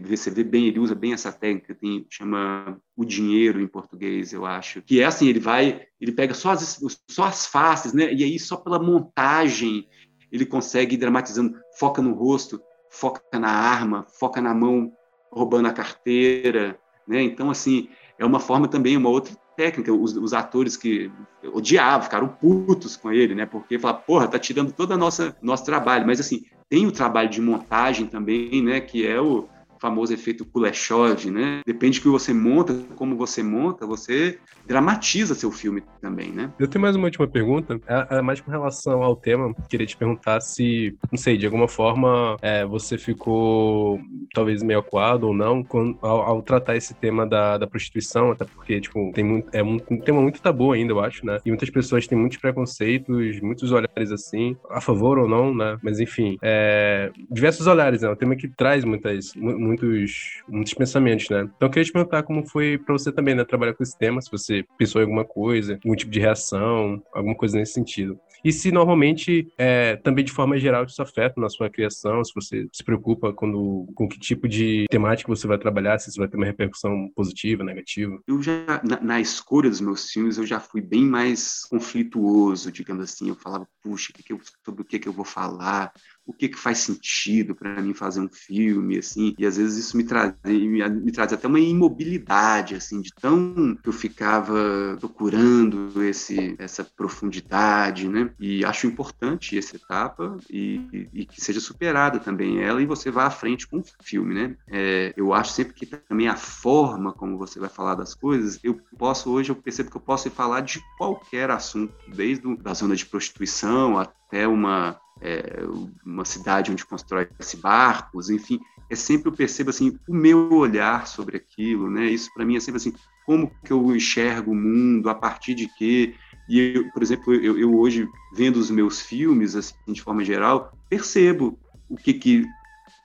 você 0.07 0.31
vê 0.31 0.45
bem, 0.45 0.69
ele 0.69 0.79
usa 0.79 0.95
bem 0.95 1.13
essa 1.13 1.33
técnica, 1.33 1.75
tem, 1.75 2.07
chama 2.09 2.81
O 2.97 3.05
Dinheiro 3.05 3.61
em 3.61 3.67
português, 3.67 4.33
eu 4.33 4.47
acho. 4.47 4.81
Que 4.83 5.01
é 5.01 5.05
assim, 5.05 5.27
ele 5.27 5.41
vai, 5.41 5.83
ele 6.01 6.13
pega 6.13 6.33
só 6.33 6.51
as, 6.51 6.81
só 7.11 7.25
as 7.25 7.45
faces, 7.47 7.93
né? 7.93 8.15
E 8.15 8.23
aí 8.23 8.39
só 8.39 8.57
pela 8.57 8.79
montagem 8.79 9.89
ele 10.31 10.47
consegue 10.47 10.95
ir 10.95 10.99
dramatizando, 10.99 11.59
foca 11.77 12.01
no 12.01 12.13
rosto, 12.13 12.61
foca 12.89 13.39
na 13.39 13.51
arma, 13.51 14.07
foca 14.09 14.41
na 14.41 14.55
mão 14.55 14.93
roubando 15.33 15.67
a 15.67 15.73
carteira, 15.73 16.79
né? 17.07 17.21
Então 17.21 17.51
assim, 17.51 17.89
é 18.17 18.25
uma 18.25 18.39
forma 18.39 18.69
também, 18.69 18.97
uma 18.97 19.11
outra 19.11 19.35
técnica, 19.57 19.93
os, 19.93 20.17
os, 20.17 20.33
atores 20.33 20.77
que 20.77 21.11
odiavam, 21.53 22.03
ficaram 22.03 22.29
putos 22.29 22.97
com 22.97 23.11
ele, 23.11 23.35
né? 23.35 23.47
Porque 23.47 23.79
fala, 23.79 23.95
porra, 23.95 24.29
tá 24.29 24.39
tirando 24.39 24.73
todo 24.73 24.93
o 24.93 24.97
nosso 24.97 25.65
trabalho. 25.65 26.07
Mas 26.07 26.21
assim, 26.21 26.45
tem 26.69 26.87
o 26.87 26.93
trabalho 26.93 27.29
de 27.29 27.41
montagem 27.41 28.07
também, 28.07 28.63
né? 28.63 28.81
Que 28.81 29.07
é 29.07 29.21
o, 29.21 29.49
famoso 29.81 30.13
efeito 30.13 30.45
Kuleshov, 30.45 31.31
né? 31.31 31.61
Depende 31.67 31.99
do 31.99 32.03
que 32.03 32.09
você 32.09 32.33
monta, 32.33 32.75
como 32.95 33.17
você 33.17 33.43
monta, 33.43 33.87
você 33.87 34.39
dramatiza 34.67 35.35
seu 35.35 35.51
filme 35.51 35.83
também, 36.01 36.31
né? 36.31 36.51
Eu 36.59 36.69
tenho 36.69 36.83
mais 36.83 36.97
uma 36.97 37.05
última 37.05 37.27
pergunta, 37.27 37.81
é, 37.87 38.19
é 38.19 38.23
mais 38.23 38.41
com 38.41 38.51
relação 38.51 39.03
ao 39.03 39.17
tema. 39.17 39.55
Queria 39.69 39.87
te 39.87 39.97
perguntar 39.97 40.41
se, 40.41 40.97
não 41.11 41.19
sei, 41.19 41.37
de 41.37 41.47
alguma 41.47 41.69
forma 41.69 42.37
é, 42.43 42.65
você 42.65 42.99
ficou 42.99 44.01
talvez 44.35 44.63
meio 44.63 44.81
acuado 44.81 45.25
ou 45.25 45.35
não 45.35 45.63
quando, 45.63 45.99
ao, 46.03 46.23
ao, 46.23 46.43
tratar 46.43 46.77
esse 46.77 46.95
tema 46.95 47.27
da, 47.27 47.59
da 47.59 47.67
prostituição, 47.67 48.31
até 48.31 48.45
porque 48.45 48.81
tipo 48.81 49.13
tem 49.15 49.25
muito, 49.25 49.49
é 49.53 49.63
um, 49.63 49.79
um 49.91 50.01
tema 50.01 50.21
muito 50.21 50.41
tabu 50.41 50.73
ainda, 50.73 50.93
eu 50.93 51.01
acho, 51.01 51.25
né? 51.25 51.39
E 51.45 51.49
muitas 51.51 51.71
pessoas 51.71 52.07
têm 52.07 52.19
muitos 52.19 52.39
preconceitos, 52.39 53.41
muitos 53.41 53.73
olhares 53.73 54.11
assim, 54.13 54.57
a 54.71 54.81
favor 54.81 55.19
ou 55.19 55.29
não, 55.29 55.55
né? 55.55 55.79
Mas 55.83 56.01
enfim, 56.01 56.37
é, 56.43 57.11
diversos 57.31 57.67
olhares, 57.67 58.03
né? 58.03 58.09
É 58.09 58.13
um 58.13 58.17
tema 58.17 58.37
que 58.37 58.49
traz 58.49 58.85
muitas, 58.85 59.35
muitos, 59.67 60.43
muitos 60.49 60.75
pensamentos, 60.75 61.29
né? 61.29 61.43
Então 61.43 61.69
eu 61.69 61.71
queria 61.71 61.85
te 61.85 61.93
perguntar 61.93 62.23
como 62.23 62.47
foi 62.47 62.79
para 62.79 62.93
você 62.93 63.13
também, 63.13 63.35
né? 63.35 63.45
Trabalhar 63.45 63.75
com 63.75 63.83
esse 63.83 63.97
tema, 63.99 64.21
se 64.21 64.31
você 64.31 64.65
pensou 64.79 65.01
em 65.01 65.05
alguma 65.05 65.25
coisa, 65.25 65.75
algum 65.75 65.97
tipo 65.97 66.11
de 66.11 66.21
reação, 66.21 67.03
alguma 67.13 67.35
coisa 67.35 67.59
nesse 67.59 67.73
sentido. 67.73 68.19
E 68.45 68.53
se 68.53 68.71
normalmente, 68.71 69.49
é, 69.59 69.97
também 69.97 70.25
de 70.25 70.31
forma 70.31 70.59
geral, 70.59 70.85
isso 70.85 71.03
afeta 71.03 71.41
na 71.41 71.49
sua 71.49 71.69
criação, 71.69 72.25
se 72.25 72.33
você 72.35 72.69
se 72.73 72.85
preocupa 72.85 73.33
quando, 73.33 73.87
com 73.95 74.09
que 74.09 74.19
tipo 74.19 74.47
de 74.47 74.87
temática 74.89 75.29
você 75.29 75.47
vai 75.47 75.59
trabalhar, 75.59 75.99
se 75.99 76.11
isso 76.11 76.19
vai 76.19 76.29
ter 76.29 76.37
uma 76.37 76.47
repercussão 76.47 77.11
positiva, 77.15 77.65
negativa? 77.65 78.21
Eu 78.27 78.41
já, 78.43 78.81
na, 78.85 79.01
na 79.01 79.21
escolha 79.21 79.69
dos 79.69 79.81
meus 79.81 80.11
filmes, 80.11 80.39
eu 80.39 80.47
já 80.47 80.61
fui 80.61 80.81
bem 80.81 81.05
mais 81.05 81.65
conflituoso, 81.65 82.71
digamos 82.71 83.05
assim. 83.05 83.29
Eu 83.29 83.35
falava, 83.35 83.67
puxa, 83.83 84.13
que 84.13 84.23
que 84.23 84.33
eu, 84.33 84.41
sobre 84.65 84.83
o 84.83 84.85
que, 84.85 84.99
que 84.99 85.09
eu 85.09 85.13
vou 85.13 85.25
falar? 85.25 85.93
O 86.27 86.33
que, 86.33 86.49
que 86.49 86.59
faz 86.59 86.79
sentido 86.79 87.55
para 87.55 87.81
mim 87.81 87.95
fazer 87.95 88.21
um 88.21 88.29
filme, 88.29 88.99
assim, 88.99 89.35
e 89.39 89.47
às 89.47 89.57
vezes 89.57 89.87
isso 89.87 89.97
me 89.97 90.05
traz, 90.05 90.35
me, 90.45 90.89
me 90.89 91.13
traz 91.13 91.33
até 91.33 91.47
uma 91.47 91.61
imobilidade, 91.61 92.75
assim, 92.75 93.01
de 93.01 93.11
tão 93.15 93.77
que 93.81 93.89
eu 93.89 93.93
ficava 93.93 94.97
procurando 94.99 96.03
esse, 96.03 96.57
essa 96.59 96.85
profundidade, 96.85 98.09
né, 98.09 98.31
e 98.41 98.65
acho 98.65 98.87
importante 98.87 99.57
essa 99.57 99.77
etapa 99.77 100.37
e, 100.51 100.81
e, 100.93 101.09
e 101.21 101.27
que 101.27 101.41
seja 101.41 101.61
superada 101.61 102.19
também 102.19 102.61
ela 102.61 102.83
e 102.83 102.87
você 102.87 103.11
vá 103.11 103.27
à 103.27 103.31
frente 103.31 103.67
com 103.67 103.79
o 103.79 103.85
filme, 104.03 104.35
né, 104.35 104.57
é, 104.69 105.15
eu 105.17 105.33
acho 105.33 105.53
sempre 105.53 105.75
que 105.75 105.87
também 105.87 106.29
a 106.29 106.37
forma 106.37 107.13
como 107.13 107.39
você 107.39 107.61
vai 107.61 107.69
falar 107.69 107.95
das 107.95 108.15
coisas, 108.15 108.59
eu 108.65 108.81
posso, 108.99 109.31
hoje 109.31 109.51
eu 109.51 109.57
percebo 109.57 109.91
que 109.91 109.97
eu 109.97 110.01
posso 110.01 110.29
falar 110.31 110.63
de 110.63 110.81
qualquer 110.99 111.51
assunto, 111.51 111.95
desde 112.09 112.43
a 112.65 112.75
zona 112.75 112.97
de 112.97 113.07
prostituição 113.07 113.99
até 113.99 114.49
uma 114.49 114.99
é, 115.21 115.63
uma 116.05 116.25
cidade 116.25 116.71
onde 116.71 116.85
constrói-se 116.85 117.57
barcos, 117.57 118.31
enfim, 118.31 118.61
é 118.91 118.95
sempre 118.95 119.29
eu 119.29 119.33
percebo 119.33 119.71
assim 119.71 119.99
o 120.09 120.15
meu 120.15 120.53
olhar 120.53 121.07
sobre 121.07 121.37
aquilo, 121.37 121.91
né? 121.91 122.07
Isso 122.07 122.33
para 122.35 122.45
mim 122.45 122.57
é 122.57 122.61
sempre 122.61 122.77
assim, 122.77 122.95
como 123.25 123.51
que 123.65 123.73
eu 123.73 123.95
enxergo 123.95 124.53
o 124.53 124.55
mundo, 124.55 125.09
a 125.09 125.15
partir 125.15 125.55
de 125.55 125.69
quê? 125.77 126.15
E 126.49 126.61
eu, 126.61 126.91
por 126.93 127.03
exemplo, 127.03 127.35
eu, 127.35 127.59
eu, 127.59 127.77
hoje 127.77 128.09
vendo 128.35 128.57
os 128.57 128.71
meus 128.71 129.01
filmes 129.01 129.57
assim 129.57 129.75
de 129.89 130.03
forma 130.03 130.25
geral, 130.25 130.73
percebo 130.89 131.59
o 131.89 131.97
que 131.97 132.15
que 132.15 132.45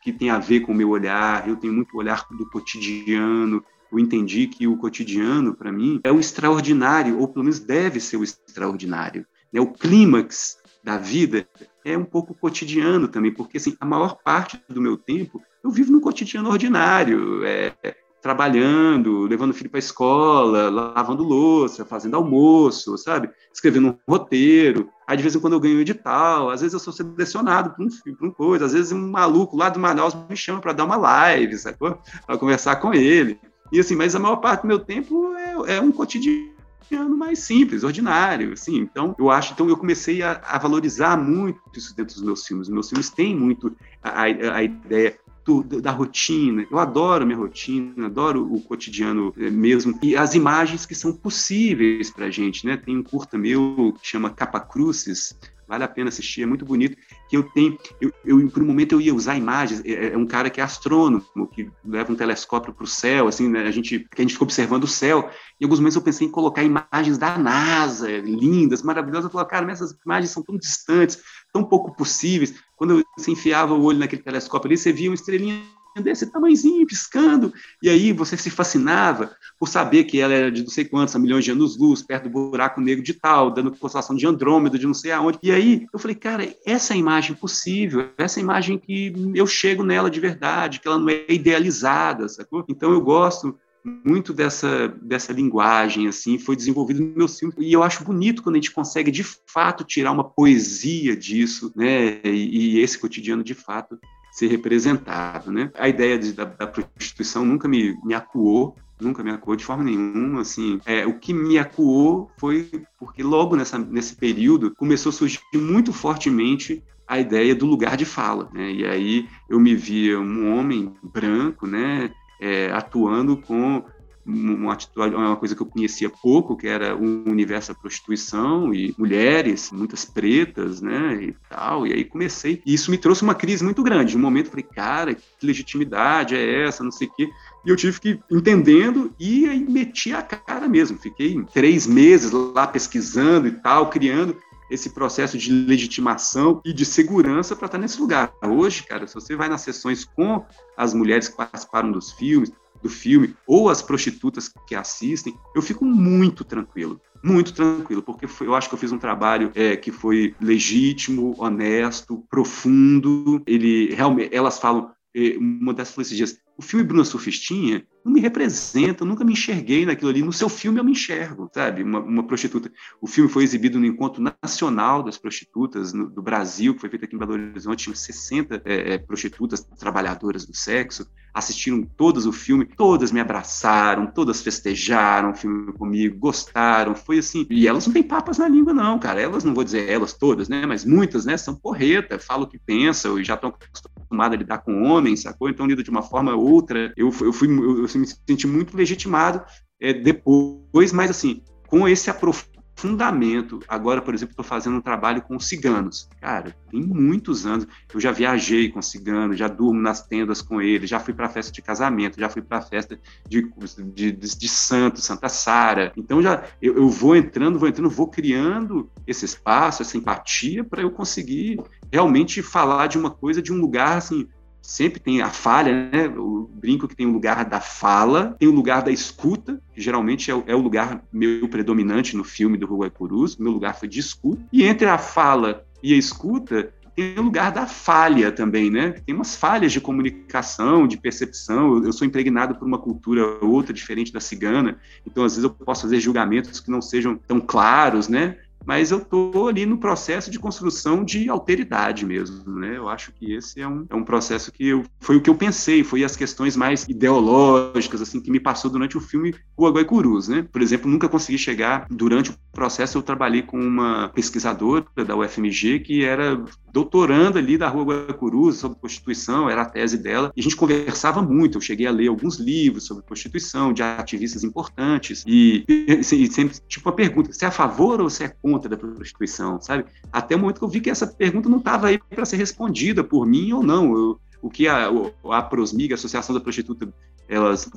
que 0.02 0.12
tem 0.12 0.32
a 0.32 0.40
ver 0.40 0.62
com 0.62 0.72
o 0.72 0.76
meu 0.76 0.90
olhar. 0.90 1.48
Eu 1.48 1.56
tenho 1.56 1.74
muito 1.74 1.96
olhar 1.96 2.26
do 2.32 2.50
cotidiano. 2.50 3.64
Eu 3.92 4.00
entendi 4.00 4.48
que 4.48 4.68
o 4.68 4.78
cotidiano 4.78 5.54
para 5.54 5.72
mim 5.72 6.00
é 6.04 6.12
o 6.12 6.20
extraordinário, 6.20 7.20
ou 7.20 7.28
pelo 7.28 7.44
menos 7.44 7.60
deve 7.60 8.00
ser 8.00 8.18
o 8.18 8.24
extraordinário. 8.24 9.26
Né? 9.54 9.62
O 9.62 9.68
clímax 9.68 10.58
da 10.84 10.98
vida 10.98 11.48
é 11.84 11.98
um 11.98 12.06
pouco 12.06 12.34
cotidiano 12.34 13.08
também, 13.08 13.34
porque 13.34 13.58
assim, 13.58 13.76
a 13.80 13.86
maior 13.86 14.18
parte 14.24 14.62
do 14.70 14.82
meu 14.82 14.98
tempo 14.98 15.42
eu 15.64 15.70
vivo 15.70 15.92
no 15.92 16.02
cotidiano 16.02 16.50
ordinário, 16.50 17.46
é, 17.46 17.74
trabalhando, 18.22 19.24
levando 19.24 19.52
o 19.52 19.54
filho 19.54 19.70
para 19.70 19.80
a 19.80 19.80
escola, 19.80 20.70
lavando 20.70 21.24
louça, 21.24 21.84
fazendo 21.84 22.16
almoço, 22.16 22.98
sabe? 22.98 23.30
Escrevendo 23.52 23.90
um 23.90 23.98
roteiro. 24.08 24.90
Aí, 25.08 25.18
de 25.18 25.24
vez 25.24 25.36
em 25.36 25.40
quando, 25.40 25.54
eu 25.54 25.60
ganho 25.60 25.78
um 25.78 25.82
edital. 25.82 26.52
Às 26.52 26.62
vezes, 26.62 26.74
eu 26.74 26.80
sou 26.80 26.94
selecionado 26.94 27.72
para 27.72 27.84
um, 27.84 27.90
pra 28.16 28.28
um 28.28 28.32
coisa. 28.32 28.66
Às 28.66 28.74
vezes, 28.74 28.92
um 28.92 29.10
maluco 29.10 29.58
lá 29.58 29.70
do 29.70 29.80
Manaus 29.80 30.16
me 30.30 30.38
chama 30.38 30.62
para 30.62 30.74
dar 30.74 30.86
uma 30.86 30.96
live, 30.96 31.58
sacou? 31.58 31.98
Para 32.26 32.38
conversar 32.38 32.76
com 32.78 32.94
ele. 32.94 33.40
E 33.72 33.80
assim, 33.80 33.96
mas 33.96 34.16
a 34.16 34.20
maior 34.20 34.36
parte 34.38 34.62
do 34.62 34.68
meu 34.68 34.80
tempo 34.80 35.34
é, 35.34 35.78
é 35.78 35.82
um 35.82 35.92
cotidiano 35.92 36.51
ano 36.96 37.18
mais 37.18 37.40
simples, 37.40 37.84
ordinário, 37.84 38.54
assim. 38.54 38.78
Então, 38.78 39.16
eu 39.18 39.30
acho, 39.30 39.54
então 39.54 39.68
eu 39.68 39.78
comecei 39.78 40.22
a, 40.22 40.42
a 40.44 40.58
valorizar 40.58 41.18
muito 41.18 41.60
isso 41.76 41.96
dentro 41.96 42.16
dos 42.16 42.24
meus 42.24 42.46
filmes. 42.46 42.70
Meus 42.70 42.90
filmes 42.90 43.10
têm 43.10 43.36
muito 43.36 43.76
a, 44.02 44.22
a, 44.22 44.24
a 44.24 44.64
ideia 44.64 45.18
do, 45.46 45.64
da 45.64 45.92
rotina. 45.92 46.66
Eu 46.70 46.80
adoro 46.80 47.26
minha 47.26 47.38
rotina, 47.38 48.06
adoro 48.06 48.54
o 48.54 48.62
cotidiano 48.62 49.34
eh, 49.38 49.50
mesmo. 49.50 49.98
E 50.02 50.16
as 50.16 50.36
imagens 50.36 50.86
que 50.86 50.96
são 50.96 51.14
possíveis 51.14 52.10
para 52.10 52.26
a 52.26 52.32
gente, 52.32 52.66
né? 52.66 52.78
Tem 52.78 52.98
um 52.98 53.04
curta 53.04 53.38
meu 53.38 53.94
que 54.00 54.08
chama 54.08 54.30
Capa 54.30 54.60
Cruces, 54.60 55.38
vale 55.68 55.84
a 55.84 55.88
pena 55.88 56.10
assistir, 56.10 56.44
é 56.44 56.46
muito 56.46 56.66
bonito, 56.66 56.98
que 57.32 57.38
eu 57.38 57.44
tenho, 57.44 57.78
eu, 58.02 58.12
eu 58.26 58.50
por 58.50 58.62
um 58.62 58.66
momento 58.66 58.92
eu 58.92 59.00
ia 59.00 59.16
usar 59.16 59.38
imagens, 59.38 59.82
é, 59.86 60.12
é 60.12 60.18
um 60.18 60.26
cara 60.26 60.50
que 60.50 60.60
é 60.60 60.64
astrônomo, 60.66 61.24
que 61.50 61.72
leva 61.86 62.12
um 62.12 62.16
telescópio 62.16 62.74
para 62.74 62.84
o 62.84 62.88
céu, 62.88 63.30
assim, 63.30 63.48
né, 63.48 63.62
a 63.62 63.72
gente, 63.72 64.00
que 64.00 64.22
a 64.22 64.22
gente 64.22 64.34
fica 64.34 64.44
observando 64.44 64.84
o 64.84 64.88
céu, 64.88 65.30
em 65.58 65.64
alguns 65.64 65.80
momentos 65.80 65.96
eu 65.96 66.02
pensei 66.02 66.28
em 66.28 66.30
colocar 66.30 66.62
imagens 66.62 67.18
da 67.18 67.38
NASA, 67.38 68.10
lindas, 68.18 68.84
maravilhosas, 68.84 69.24
eu 69.24 69.32
falava, 69.32 69.50
cara, 69.50 69.66
mas 69.66 69.82
essas 69.82 69.98
imagens 70.06 70.30
são 70.30 70.44
tão 70.44 70.58
distantes, 70.58 71.20
tão 71.54 71.64
pouco 71.64 71.96
possíveis, 71.96 72.54
quando 72.76 73.02
você 73.18 73.32
enfiava 73.32 73.74
o 73.74 73.82
olho 73.82 74.00
naquele 74.00 74.24
telescópio 74.24 74.68
ali, 74.68 74.78
você 74.78 74.92
via 74.92 75.10
uma 75.10 75.16
estrelinha 75.16 75.64
desse 76.00 76.32
tamanhozinho, 76.32 76.86
piscando, 76.88 77.54
e 77.82 77.90
aí 77.90 78.14
você 78.14 78.38
se 78.38 78.50
fascinava 78.50 79.36
por 79.60 79.68
saber 79.68 80.06
que 80.06 80.20
ela 80.20 80.34
era 80.34 80.52
de 80.52 80.64
não 80.64 80.70
sei 80.70 80.86
quantos, 80.86 81.16
milhões 81.16 81.44
de 81.44 81.52
anos-luz, 81.52 82.02
perto 82.02 82.30
do 82.30 82.30
buraco 82.30 82.80
negro 82.80 83.04
de 83.04 83.14
tal, 83.14 83.52
dando 83.52 83.72
constelação 83.72 84.16
de 84.16 84.26
Andrômeda, 84.26 84.80
de 84.80 84.88
não 84.88 84.94
sei 84.94 85.12
aonde. 85.12 85.40
E 85.44 85.52
aí 85.52 85.88
eu 85.92 86.00
falei, 86.00 86.16
cara, 86.16 86.56
essa 86.66 86.94
é 86.94 86.98
imagem 86.98 87.36
possível, 87.36 88.10
essa 88.18 88.40
imagem 88.40 88.78
que 88.78 89.14
eu 89.36 89.46
chego 89.46 89.84
nela 89.84 90.10
de 90.10 90.20
verdade, 90.20 90.80
que 90.80 90.88
ela 90.88 90.98
não 90.98 91.10
é 91.10 91.26
idealizada, 91.28 92.30
sacou? 92.30 92.64
Então 92.70 92.92
eu 92.92 93.02
gosto 93.02 93.58
muito 93.84 94.32
dessa, 94.32 94.88
dessa 95.02 95.34
linguagem, 95.34 96.08
assim, 96.08 96.38
foi 96.38 96.56
desenvolvido 96.56 97.02
no 97.02 97.16
meu 97.16 97.28
filme, 97.28 97.54
e 97.60 97.74
eu 97.74 97.82
acho 97.82 98.04
bonito 98.04 98.44
quando 98.44 98.56
a 98.56 98.60
gente 98.60 98.72
consegue, 98.72 99.10
de 99.10 99.24
fato, 99.24 99.84
tirar 99.84 100.12
uma 100.12 100.24
poesia 100.24 101.16
disso, 101.16 101.72
né, 101.76 102.22
e, 102.24 102.76
e 102.76 102.80
esse 102.80 103.00
cotidiano, 103.00 103.44
de 103.44 103.56
fato, 103.56 103.98
ser 104.32 104.48
representado, 104.48 105.52
né? 105.52 105.70
A 105.78 105.90
ideia 105.90 106.18
de, 106.18 106.32
da, 106.34 106.46
da, 106.46 106.66
prostituição 106.66 107.46
nunca 107.46 107.68
me, 107.68 107.98
me 108.04 108.14
acuou, 108.14 108.76
nunca 109.00 109.22
me 109.22 109.30
acuou 109.30 109.56
de 109.56 109.66
forma 109.66 109.84
nenhuma, 109.84 110.42
assim. 110.42 110.80
É, 110.86 111.06
o 111.06 111.20
que 111.20 111.34
me 111.34 111.58
acuou 111.60 112.32
foi 112.38 112.70
porque 112.98 113.22
logo 113.22 113.56
nessa, 113.56 113.78
nesse 113.78 114.16
período 114.16 114.74
começou 114.76 115.10
a 115.10 115.14
surgir 115.14 115.42
muito 115.54 115.92
fortemente 115.92 116.82
a 117.06 117.20
ideia 117.20 117.54
do 117.54 117.66
lugar 117.66 117.98
de 117.98 118.06
fala, 118.06 118.50
né? 118.54 118.72
E 118.72 118.86
aí 118.86 119.28
eu 119.50 119.60
me 119.60 119.76
via 119.76 120.18
um 120.18 120.58
homem 120.58 120.94
branco, 121.04 121.68
né? 121.68 122.10
É, 122.40 122.72
atuando 122.72 123.38
com 123.38 123.84
uma 124.26 124.74
atitude, 124.74 125.16
uma 125.16 125.36
coisa 125.36 125.56
que 125.56 125.62
eu 125.62 125.66
conhecia 125.66 126.10
pouco, 126.10 126.56
que 126.56 126.68
era 126.68 126.96
o 126.96 127.30
universo 127.30 127.74
da 127.74 127.80
prostituição 127.80 128.74
e 128.74 128.94
mulheres, 128.98 129.72
muitas 129.72 130.06
pretas, 130.06 130.82
né, 130.82 131.18
e 131.22 131.36
tal. 131.50 131.88
E 131.88 131.94
aí 131.94 132.06
comecei, 132.06 132.62
e 132.66 132.74
isso 132.74 132.92
me 132.92 132.98
trouxe 132.98 133.24
uma 133.24 133.36
crise 133.36 133.64
muito 133.64 133.84
grande. 133.84 134.16
Um 134.16 134.22
momento 134.22 134.46
eu 134.46 134.52
falei, 134.52 134.68
cara, 134.76 135.16
que 135.16 135.46
legitimidade 135.46 136.36
é 136.36 136.66
essa, 136.66 136.84
não 136.84 136.92
sei 136.92 137.08
o 137.08 137.12
quê. 137.14 137.30
E 137.66 137.70
eu 137.70 137.76
tive 137.76 138.00
que 138.00 138.10
ir 138.10 138.24
entendendo 138.32 139.14
e 139.20 139.48
aí 139.48 139.60
meti 139.60 140.14
a 140.14 140.22
cara 140.22 140.68
mesmo. 140.68 140.98
Fiquei 140.98 141.44
três 141.54 141.86
meses 141.86 142.32
lá 142.32 142.66
pesquisando 142.68 143.48
e 143.48 143.52
tal, 143.52 143.90
criando 143.90 144.36
esse 144.72 144.90
processo 144.90 145.38
de 145.38 145.52
legitimação 145.52 146.62
e 146.64 146.72
de 146.72 146.86
segurança 146.86 147.56
para 147.56 147.66
estar 147.66 147.78
nesse 147.78 148.00
lugar. 148.00 148.34
Hoje, 148.42 148.84
cara, 148.84 149.06
se 149.06 149.14
você 149.14 149.36
vai 149.36 149.50
nas 149.50 149.62
sessões 149.62 150.06
com 150.06 150.46
as 150.78 150.94
mulheres 150.94 151.28
que 151.28 151.36
participaram 151.36 151.92
dos 151.92 152.14
filmes, 152.14 152.54
do 152.82 152.90
filme, 152.90 153.36
ou 153.46 153.70
as 153.70 153.82
prostitutas 153.82 154.52
que 154.68 154.76
assistem, 154.76 155.34
eu 155.56 155.62
fico 155.62 155.86
muito 155.86 156.44
tranquilo. 156.44 157.00
Muito 157.24 157.54
tranquilo, 157.54 158.02
porque 158.02 158.28
foi, 158.28 158.48
eu 158.48 158.56
acho 158.56 158.68
que 158.68 158.74
eu 158.74 158.80
fiz 158.80 158.92
um 158.92 158.98
trabalho 158.98 159.52
é, 159.54 159.76
que 159.76 159.92
foi 159.92 160.36
legítimo, 160.42 161.36
honesto, 161.38 162.24
profundo. 162.30 163.44
Ele 163.46 163.94
realmente, 163.94 164.36
elas 164.36 164.58
falam, 164.58 164.92
é, 165.16 165.38
uma 165.38 165.74
dessas 165.74 165.94
falou 165.94 166.04
esses 166.04 166.18
dias, 166.18 166.38
o 166.62 166.64
filme 166.64 166.86
Bruna 166.86 167.04
Surfistinha 167.04 167.84
não 168.06 168.14
me 168.14 168.20
representa, 168.20 169.04
eu 169.04 169.08
nunca 169.08 169.24
me 169.24 169.34
enxerguei 169.34 169.86
naquilo 169.86 170.10
ali. 170.10 170.22
No 170.22 170.34
seu 170.34 170.50
filme 170.50 170.80
eu 170.80 170.84
me 170.84 170.92
enxergo, 170.92 171.50
sabe? 171.54 171.84
Uma, 171.84 172.00
uma 172.00 172.24
prostituta. 172.24 172.72
O 173.00 173.08
filme 173.08 173.30
foi 173.30 173.44
exibido 173.44 173.80
no 173.80 173.86
Encontro 173.86 174.24
Nacional 174.24 175.04
das 175.04 175.18
Prostitutas 175.18 175.94
no, 175.94 176.10
do 176.10 176.22
Brasil, 176.22 176.74
que 176.74 176.82
foi 176.82 176.90
feito 176.90 177.06
aqui 177.06 177.16
em 177.16 177.20
Belo 177.20 177.34
Horizonte. 177.34 177.84
Tinham 177.84 177.96
60 177.96 178.62
é, 178.66 178.94
é, 178.94 178.98
prostitutas 178.98 179.62
trabalhadoras 179.62 180.46
do 180.46 180.56
sexo. 180.56 181.08
Assistiram 181.34 181.84
todas 181.96 182.26
o 182.26 182.32
filme, 182.32 182.66
todas 182.66 183.12
me 183.12 183.20
abraçaram, 183.20 184.08
todas 184.08 184.42
festejaram 184.42 185.32
o 185.32 185.36
filme 185.36 185.72
comigo, 185.74 186.18
gostaram. 186.18 186.96
Foi 186.96 187.20
assim. 187.20 187.46
E 187.50 187.68
elas 187.68 187.86
não 187.86 187.94
têm 187.94 188.04
papas 188.04 188.38
na 188.38 188.48
língua, 188.48 188.74
não, 188.74 189.00
cara. 189.00 189.22
Elas, 189.22 189.44
não 189.44 189.54
vou 189.54 189.64
dizer 189.64 189.88
elas 189.88 190.14
todas, 190.14 190.50
né? 190.50 190.66
Mas 190.66 190.84
muitas, 190.84 191.26
né? 191.26 191.38
São 191.38 191.56
porreta, 191.56 192.20
falam 192.20 192.44
o 192.44 192.50
que 192.50 192.60
pensam 192.60 193.20
e 193.20 193.24
já 193.24 193.36
estão 193.36 193.50
acostumadas 193.50 194.38
a 194.38 194.42
lidar 194.42 194.58
com 194.60 194.84
homens, 194.84 195.22
sacou? 195.22 195.50
Então 195.50 195.68
lida 195.68 195.84
de 195.84 195.90
uma 195.90 196.02
forma 196.02 196.36
ou 196.36 196.51
outra. 196.52 196.94
Eu, 196.96 197.14
eu, 197.22 197.34
fui, 197.34 197.48
eu, 197.48 197.86
eu 197.86 198.00
me 198.00 198.08
senti 198.08 198.48
muito 198.48 198.76
legitimado 198.76 199.44
é, 199.80 199.94
depois, 199.94 200.92
mas 200.94 201.10
assim, 201.10 201.44
com 201.68 201.88
esse 201.88 202.10
aprofundamento 202.10 202.52
fundamento. 202.82 203.60
Agora, 203.68 204.02
por 204.02 204.16
exemplo, 204.16 204.32
estou 204.32 204.44
fazendo 204.44 204.78
um 204.78 204.82
trabalho 204.82 205.22
com 205.22 205.40
ciganos. 205.40 206.10
Cara, 206.20 206.56
tem 206.72 206.82
muitos 206.82 207.46
anos. 207.46 207.68
Eu 207.94 208.00
já 208.00 208.12
viajei 208.12 208.70
com 208.70 208.82
ciganos, 208.82 209.38
já 209.38 209.48
durmo 209.48 209.80
nas 209.80 210.02
tendas 210.08 210.42
com 210.42 210.60
eles, 210.60 210.90
já 210.90 211.00
fui 211.00 211.14
para 211.14 211.30
festa 211.30 211.52
de 211.52 211.62
casamento, 211.62 212.20
já 212.20 212.28
fui 212.28 212.42
para 212.42 212.60
festa 212.60 213.00
de, 213.30 213.48
de, 213.94 214.12
de, 214.12 214.38
de, 214.38 214.50
santo, 214.50 215.00
Santa 215.00 215.30
Sara. 215.30 215.94
Então, 215.96 216.24
já 216.24 216.44
eu, 216.60 216.76
eu 216.76 216.90
vou 216.90 217.16
entrando, 217.16 217.60
vou 217.60 217.70
entrando, 217.70 217.90
vou 217.90 218.08
criando 218.08 218.90
esse 219.06 219.26
espaço, 219.26 219.84
essa 219.84 219.96
empatia 219.96 220.64
para 220.64 220.82
eu 220.82 220.90
conseguir 220.90 221.62
realmente 221.92 222.42
falar 222.42 222.88
de 222.88 222.98
uma 222.98 223.12
coisa 223.12 223.44
de 223.44 223.54
um 223.54 223.62
lugar 223.62 223.98
assim 223.98 224.28
sempre 224.72 225.02
tem 225.02 225.22
a 225.22 225.30
falha, 225.30 225.90
né? 225.92 226.08
O 226.08 226.50
brinco 226.54 226.88
que 226.88 226.96
tem 226.96 227.06
o 227.06 227.12
lugar 227.12 227.44
da 227.44 227.60
fala, 227.60 228.38
tem 228.40 228.48
o 228.48 228.54
lugar 228.54 228.82
da 228.82 228.90
escuta, 228.90 229.62
que 229.74 229.82
geralmente 229.82 230.32
é, 230.32 230.44
é 230.48 230.56
o 230.56 230.62
lugar 230.62 231.04
meu 231.12 231.46
predominante 231.50 232.16
no 232.16 232.24
filme 232.24 232.58
do 232.58 232.66
Rui 232.66 232.90
Purus, 232.90 233.36
meu 233.36 233.52
lugar 233.52 233.78
foi 233.78 233.90
de 233.90 234.00
escuta. 234.00 234.42
E 234.52 234.64
entre 234.64 234.88
a 234.88 234.98
fala 234.98 235.66
e 235.84 235.94
a 235.94 235.98
escuta, 235.98 236.72
tem 236.96 237.20
o 237.20 237.22
lugar 237.22 237.52
da 237.52 237.68
falha 237.68 238.32
também, 238.32 238.70
né? 238.70 238.92
Tem 239.06 239.14
umas 239.14 239.36
falhas 239.36 239.74
de 239.74 239.82
comunicação, 239.82 240.88
de 240.88 240.98
percepção. 240.98 241.84
Eu 241.84 241.92
sou 241.92 242.08
impregnado 242.08 242.56
por 242.56 242.66
uma 242.66 242.78
cultura 242.78 243.44
outra, 243.44 243.74
diferente 243.74 244.14
da 244.14 244.22
cigana, 244.22 244.80
então 245.06 245.26
às 245.26 245.34
vezes 245.34 245.44
eu 245.44 245.50
posso 245.50 245.82
fazer 245.82 246.00
julgamentos 246.00 246.62
que 246.62 246.72
não 246.72 246.82
sejam 246.82 247.18
tão 247.18 247.42
claros, 247.42 248.08
né? 248.08 248.38
Mas 248.66 248.92
eu 248.92 249.00
estou 249.00 249.48
ali 249.48 249.66
no 249.66 249.78
processo 249.78 250.30
de 250.30 250.40
construção 250.40 251.04
de 251.04 251.30
alteridade 251.30 252.06
mesmo, 252.06 252.60
né? 252.60 252.78
Eu 252.78 252.90
acho 252.90 253.12
que 253.12 253.34
esse 253.34 253.62
é 253.62 253.68
um, 253.68 253.86
é 253.90 253.96
um 253.96 254.04
processo 254.04 254.52
que 254.52 254.68
eu, 254.68 254.84
foi 255.00 255.18
o 255.18 255.22
que 255.22 255.30
eu 255.30 255.36
pensei, 255.36 255.84
foi 255.84 256.04
as 256.04 256.16
questões 256.16 256.56
mais 256.56 256.88
ideológicas, 256.88 258.02
assim, 258.02 258.20
que 258.20 258.32
me 258.32 258.40
passou 258.40 258.70
durante 258.72 258.98
o 258.98 259.02
filme 259.02 259.34
Rua 259.58 259.72
Guaicurus, 259.72 260.28
né? 260.28 260.48
Por 260.52 260.62
exemplo, 260.62 260.90
nunca 260.90 261.10
consegui 261.10 261.38
chegar, 261.38 261.88
durante 261.90 262.32
o 262.32 262.36
processo 262.52 262.98
eu 262.98 263.02
trabalhei 263.02 263.42
com 263.42 263.60
uma 263.60 264.10
pesquisadora 264.10 264.86
da 265.06 265.16
UFMG 265.16 265.80
que 265.80 266.04
era 266.04 266.42
doutoranda 266.72 267.40
ali 267.40 267.58
da 267.58 267.68
Rua 267.68 267.86
Guaicurus 267.86 268.58
sobre 268.58 268.80
Constituição, 268.80 269.50
era 269.50 269.64
a 269.64 269.66
tese 269.66 269.98
dela, 269.98 270.32
e 270.36 270.40
a 270.40 270.44
gente 270.44 270.56
conversava 270.56 271.22
muito, 271.22 271.58
eu 271.58 271.62
cheguei 271.62 271.86
a 271.86 271.92
ler 271.92 272.08
alguns 272.08 272.38
livros 272.38 272.86
sobre 272.86 273.04
Constituição, 273.04 273.74
de 273.74 273.84
ativistas 273.84 274.44
importantes, 274.44 275.24
e, 275.28 275.66
e, 275.68 276.04
sempre, 276.32 276.58
tipo, 276.68 276.88
uma 276.88 276.96
pergunta, 276.96 277.32
você 277.32 277.46
é 277.46 277.48
a 277.48 277.52
favor 277.52 278.02
ou 278.02 278.10
você 278.10 278.26
é 278.26 278.30
contra 278.30 278.51
conta 278.52 278.70
da 278.70 278.78
prostituição, 278.78 279.60
sabe? 279.62 279.86
Até 280.12 280.36
o 280.36 280.40
momento 280.40 280.60
que 280.60 280.64
eu 280.64 280.70
vi 280.70 280.82
que 280.82 280.90
essa 280.90 281.08
pergunta 281.08 281.50
não 281.50 281.58
estava 281.60 281.88
aí 281.88 281.98
para 281.98 282.26
ser 282.26 282.38
respondida 282.38 283.04
por 283.04 283.26
mim 283.26 283.54
ou 283.54 283.64
não. 283.64 283.96
Eu, 283.96 284.20
o 284.42 284.50
que 284.50 284.68
a, 284.68 284.90
a 285.30 285.42
Prosmig, 285.42 285.92
a 285.92 285.96
Associação 285.96 286.34
da 286.34 286.42
Prostituta, 286.42 286.92
elas 287.28 287.70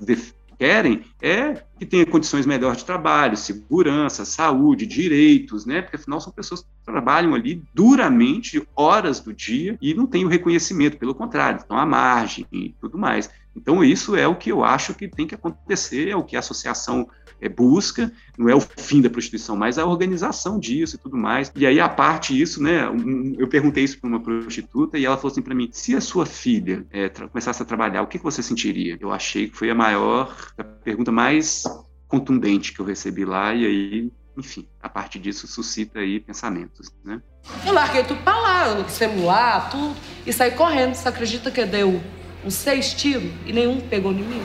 querem 0.59 1.03
é 1.21 1.63
que 1.79 1.85
tenha 1.85 2.07
condições 2.07 2.47
melhores 2.47 2.79
de 2.79 2.85
trabalho, 2.85 3.37
segurança, 3.37 4.25
saúde, 4.25 4.87
direitos, 4.87 5.67
né? 5.67 5.83
Porque 5.83 5.97
afinal 5.97 6.21
são 6.21 6.33
pessoas 6.33 6.63
que 6.63 6.69
trabalham 6.85 7.35
ali 7.35 7.63
duramente, 7.75 8.67
horas 8.75 9.21
do 9.21 9.33
dia, 9.33 9.77
e 9.81 9.95
não 9.95 10.07
têm 10.07 10.25
o 10.25 10.29
reconhecimento, 10.29 10.97
pelo 10.97 11.15
contrário, 11.15 11.59
estão 11.59 11.77
à 11.77 11.85
margem 11.85 12.47
e 12.53 12.75
tudo 12.81 12.97
mais. 12.97 13.31
Então, 13.57 13.85
isso 13.85 14.17
é 14.17 14.27
o 14.27 14.35
que 14.35 14.51
eu 14.51 14.65
acho 14.65 14.95
que 14.95 15.09
tem 15.09 15.27
que 15.27 15.35
acontecer, 15.35 16.09
é 16.09 16.17
o 16.17 16.25
que 16.25 16.37
a 16.37 16.41
associação 16.41 17.09
é, 17.45 17.49
busca, 17.49 18.11
não 18.39 18.49
é 18.49 18.55
o 18.55 18.61
fim 18.61 19.01
da 19.01 19.11
prostituição, 19.11 19.55
mas 19.55 19.79
a 19.79 19.85
organização 19.85 20.59
disso 20.59 20.97
e 20.97 20.99
tudo 20.99 21.17
mais. 21.17 21.53
E 21.55 21.67
aí, 21.67 21.79
a 21.79 21.89
parte 21.89 22.35
disso, 22.35 22.63
né, 22.63 22.89
um, 22.89 23.35
eu 23.39 23.47
perguntei 23.47 23.85
isso 23.85 24.01
para 24.01 24.09
uma 24.09 24.21
prostituta 24.21 24.99
e 24.99 25.05
ela 25.05 25.17
falou 25.17 25.31
assim 25.31 25.43
para 25.43 25.55
mim: 25.55 25.69
se 25.73 25.95
a 25.95 26.01
sua 26.01 26.25
filha 26.25 26.87
é, 26.91 27.09
começasse 27.09 27.63
a 27.63 27.67
trabalhar, 27.67 28.03
o 28.03 28.07
que, 28.07 28.19
que 28.19 28.25
você 28.25 28.43
sentiria? 28.43 28.97
Eu 28.99 29.13
achei 29.13 29.49
que 29.49 29.57
foi 29.57 29.71
a 29.71 29.75
maior, 29.75 30.35
a 30.57 30.65
pergunta 30.65 31.13
mais 31.13 31.65
contundente 32.09 32.73
que 32.73 32.81
eu 32.81 32.87
recebi 32.87 33.25
lá, 33.25 33.55
e 33.55 33.67
aí 33.67 34.13
enfim, 34.37 34.67
a 34.83 34.89
partir 34.89 35.21
disso 35.21 35.47
suscita 35.47 36.01
aí 36.01 36.19
pensamentos, 36.19 36.91
né? 37.05 37.23
Eu 37.65 37.73
larguei 37.73 38.03
tudo 38.03 38.21
pra 38.23 38.37
lá, 38.37 38.89
celular, 38.89 39.71
tudo, 39.71 39.95
e 40.27 40.33
saí 40.33 40.51
correndo. 40.51 40.95
Você 40.95 41.09
acredita 41.09 41.53
que 41.53 41.65
deu 41.65 42.03
uns 42.45 42.55
seis 42.55 42.93
tiros 42.95 43.31
e 43.47 43.53
nenhum 43.53 43.81
pegou 43.81 44.11
em 44.11 44.25
mim? 44.25 44.43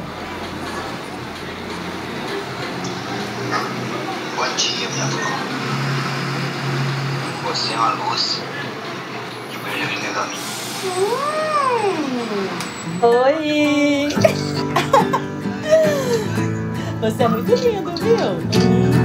Dia, 4.59 4.89
minha 4.89 5.05
avó. 5.05 5.19
Você 7.47 7.73
é 7.73 7.77
uma 7.77 7.93
luz 7.93 8.41
que 9.49 9.57
brilha 9.59 9.87
dentro 9.87 10.13
da 10.13 10.25
minha. 10.25 10.39
Oi! 13.01 14.09
Você 16.99 17.23
é 17.23 17.27
muito 17.29 17.55
lindo, 17.55 17.95
viu? 17.95 18.98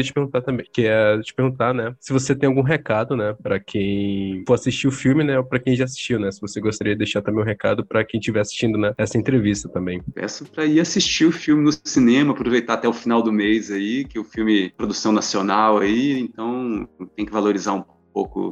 Queria 0.00 0.04
te 0.04 0.12
perguntar 0.12 0.42
também, 0.42 0.66
que 0.72 0.86
é 0.86 1.18
te 1.20 1.34
perguntar, 1.34 1.74
né, 1.74 1.94
se 2.00 2.12
você 2.12 2.34
tem 2.34 2.48
algum 2.48 2.62
recado, 2.62 3.16
né, 3.16 3.34
para 3.42 3.60
quem 3.60 4.42
for 4.46 4.54
assistir 4.54 4.88
o 4.88 4.92
filme, 4.92 5.22
né, 5.22 5.38
ou 5.38 5.44
para 5.44 5.58
quem 5.58 5.76
já 5.76 5.84
assistiu, 5.84 6.18
né, 6.18 6.30
se 6.30 6.40
você 6.40 6.60
gostaria 6.60 6.94
de 6.94 6.98
deixar 6.98 7.22
também 7.22 7.42
um 7.42 7.46
recado 7.46 7.84
para 7.84 8.04
quem 8.04 8.18
estiver 8.18 8.40
assistindo, 8.40 8.78
né, 8.78 8.92
essa 8.96 9.18
entrevista 9.18 9.68
também. 9.68 10.02
Peço 10.14 10.44
para 10.50 10.64
ir 10.64 10.80
assistir 10.80 11.26
o 11.26 11.32
filme 11.32 11.62
no 11.62 11.72
cinema, 11.72 12.32
aproveitar 12.32 12.74
até 12.74 12.88
o 12.88 12.92
final 12.92 13.22
do 13.22 13.32
mês 13.32 13.70
aí, 13.70 14.04
que 14.04 14.18
o 14.18 14.24
filme 14.24 14.70
produção 14.76 15.12
nacional 15.12 15.78
aí, 15.78 16.18
então 16.18 16.88
tem 17.16 17.26
que 17.26 17.32
valorizar 17.32 17.72
um 17.72 17.82
pouco, 17.82 17.99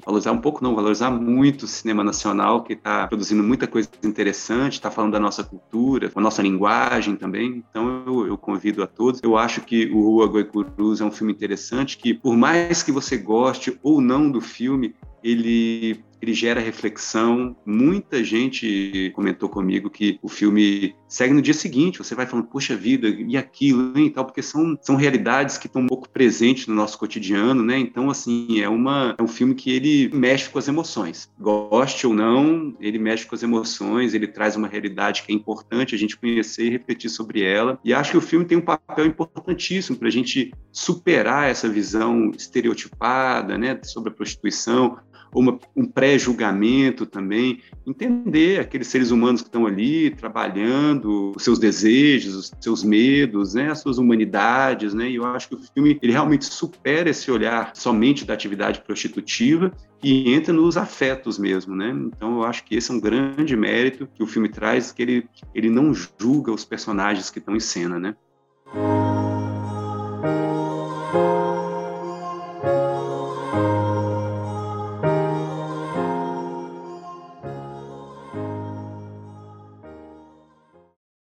valorizar 0.05 0.33
um 0.33 0.39
pouco 0.39 0.63
não, 0.63 0.75
valorizar 0.75 1.11
muito 1.11 1.65
o 1.65 1.69
cinema 1.69 2.05
nacional, 2.05 2.63
que 2.63 2.75
está 2.75 3.07
produzindo 3.07 3.43
muita 3.43 3.67
coisa 3.67 3.89
interessante, 4.05 4.75
está 4.75 4.91
falando 4.91 5.13
da 5.13 5.21
nossa 5.21 5.43
cultura, 5.43 6.09
da 6.09 6.21
nossa 6.21 6.43
linguagem 6.43 7.17
também, 7.17 7.65
então 7.71 8.05
eu, 8.07 8.27
eu, 8.29 8.39
convido 8.39 8.83
a 8.83 8.87
todos. 8.87 9.21
Eu 9.23 9.37
acho 9.37 9.61
que 9.63 9.87
o 9.87 10.01
Rua 10.01 10.27
Goicurus 10.27 11.01
é 11.01 11.05
um 11.05 11.11
filme 11.11 11.33
interessante, 11.33 11.99
que 11.99 12.15
por 12.15 12.37
mais 12.37 12.83
que 12.83 12.93
você 12.93 13.17
goste 13.17 13.79
ou 13.83 14.01
não 14.01 14.31
do 14.31 14.41
filme, 14.41 14.95
ele 15.23 16.03
ele 16.21 16.35
gera 16.35 16.61
reflexão. 16.61 17.57
Muita 17.65 18.23
gente 18.23 19.11
comentou 19.15 19.49
comigo 19.49 19.91
que 19.91 20.19
o 20.23 20.29
filme 20.29 20.95
segue 21.09 21.33
no 21.35 21.43
dia 21.43 21.55
seguinte. 21.55 21.99
Você 21.99 22.15
vai 22.15 22.27
falando, 22.27 22.47
poxa 22.47 22.77
vida, 22.77 23.09
e 23.09 23.37
aquilo, 23.37 23.97
hein, 23.97 24.07
e 24.07 24.11
tal, 24.11 24.25
porque 24.25 24.43
são, 24.43 24.77
são 24.81 24.97
realidades 24.97 25.57
que 25.57 25.67
estão 25.67 25.83
um 25.83 25.87
pouco 25.87 26.09
presentes 26.09 26.67
no 26.67 26.75
nosso 26.75 26.99
cotidiano, 26.99 27.63
né? 27.63 27.79
Então, 27.79 28.11
assim, 28.11 28.61
é, 28.61 28.69
uma, 28.69 29.15
é 29.19 29.23
um 29.23 29.29
filme 29.29 29.55
que 29.55 29.71
ele 29.71 30.11
mexe 30.13 30.49
com 30.49 30.59
as 30.59 30.69
emoções. 30.69 31.31
Goste 31.39 32.07
ou 32.07 32.15
não, 32.15 32.77
ele 32.81 32.99
mexe 32.99 33.27
com 33.27 33.35
as 33.35 33.43
emoções, 33.43 34.15
ele 34.15 34.27
traz 34.27 34.57
uma 34.57 34.69
realidade 34.69 35.23
que 35.23 35.33
é 35.33 35.35
importante 35.35 35.95
a 35.95 35.99
gente 35.99 36.17
conhecer 36.17 36.67
e 36.67 36.71
refletir 36.71 37.09
sobre 37.09 37.43
ela. 37.43 37.79
E 37.85 37.95
acho 37.95 38.13
que 38.13 38.17
o 38.17 38.23
filme 38.23 38.45
tem 38.45 38.59
um 38.59 38.63
papel 38.63 39.07
importantíssimo 39.07 39.97
para 39.97 40.09
a 40.09 40.13
gente 40.13 40.53
superar 40.73 41.51
essa 41.51 41.69
visão 41.69 42.31
estereotipada, 42.37 43.57
né, 43.57 43.79
sobre 43.83 44.11
a 44.11 44.15
prostituição, 44.15 44.99
uma, 45.35 45.59
um 45.77 45.85
pré-julgamento 45.85 47.07
também, 47.07 47.61
entender 47.87 48.61
aqueles 48.61 48.87
seres 48.89 49.11
humanos 49.11 49.41
que 49.41 49.49
estão 49.49 49.67
ali 49.67 50.11
trabalhando, 50.11 51.33
os 51.37 51.43
seus 51.43 51.59
desejos, 51.59 52.35
os 52.35 52.53
seus 52.61 52.83
medos, 52.83 53.55
né, 53.55 53.71
as 53.71 53.81
suas 53.81 53.99
humanidades, 53.99 54.95
né, 54.95 55.09
e 55.11 55.17
eu 55.17 55.27
acho 55.27 55.49
que 55.49 55.55
o 55.55 55.59
filme 55.59 55.99
ele 56.03 56.13
realmente 56.13 56.45
supera 56.45 57.11
esse 57.11 57.31
olhar 57.31 57.73
somente 57.75 58.25
da 58.25 58.35
atividade 58.35 58.81
prostitutiva 58.81 59.73
e 60.03 60.33
entra 60.33 60.53
nos 60.53 60.77
afetos 60.77 61.39
mesmo, 61.39 61.75
né? 61.75 61.91
Então 61.91 62.37
eu 62.37 62.45
acho 62.45 62.65
que 62.65 62.77
esse 62.77 62.91
é 62.91 62.95
um 62.95 63.01
grande 63.01 63.57
mérito 63.57 64.09
que 64.15 64.23
o 64.23 64.27
filme 64.27 64.49
traz, 64.49 64.93
que 64.93 65.03
ele, 65.03 65.29
ele 65.53 65.69
não 65.69 65.93
julga 65.93 66.53
os 66.53 66.65
personagens 66.65 67.31
que 67.31 67.41
estão 67.41 67.57
em 67.57 67.61
cena, 67.61 67.99
né? 67.99 68.15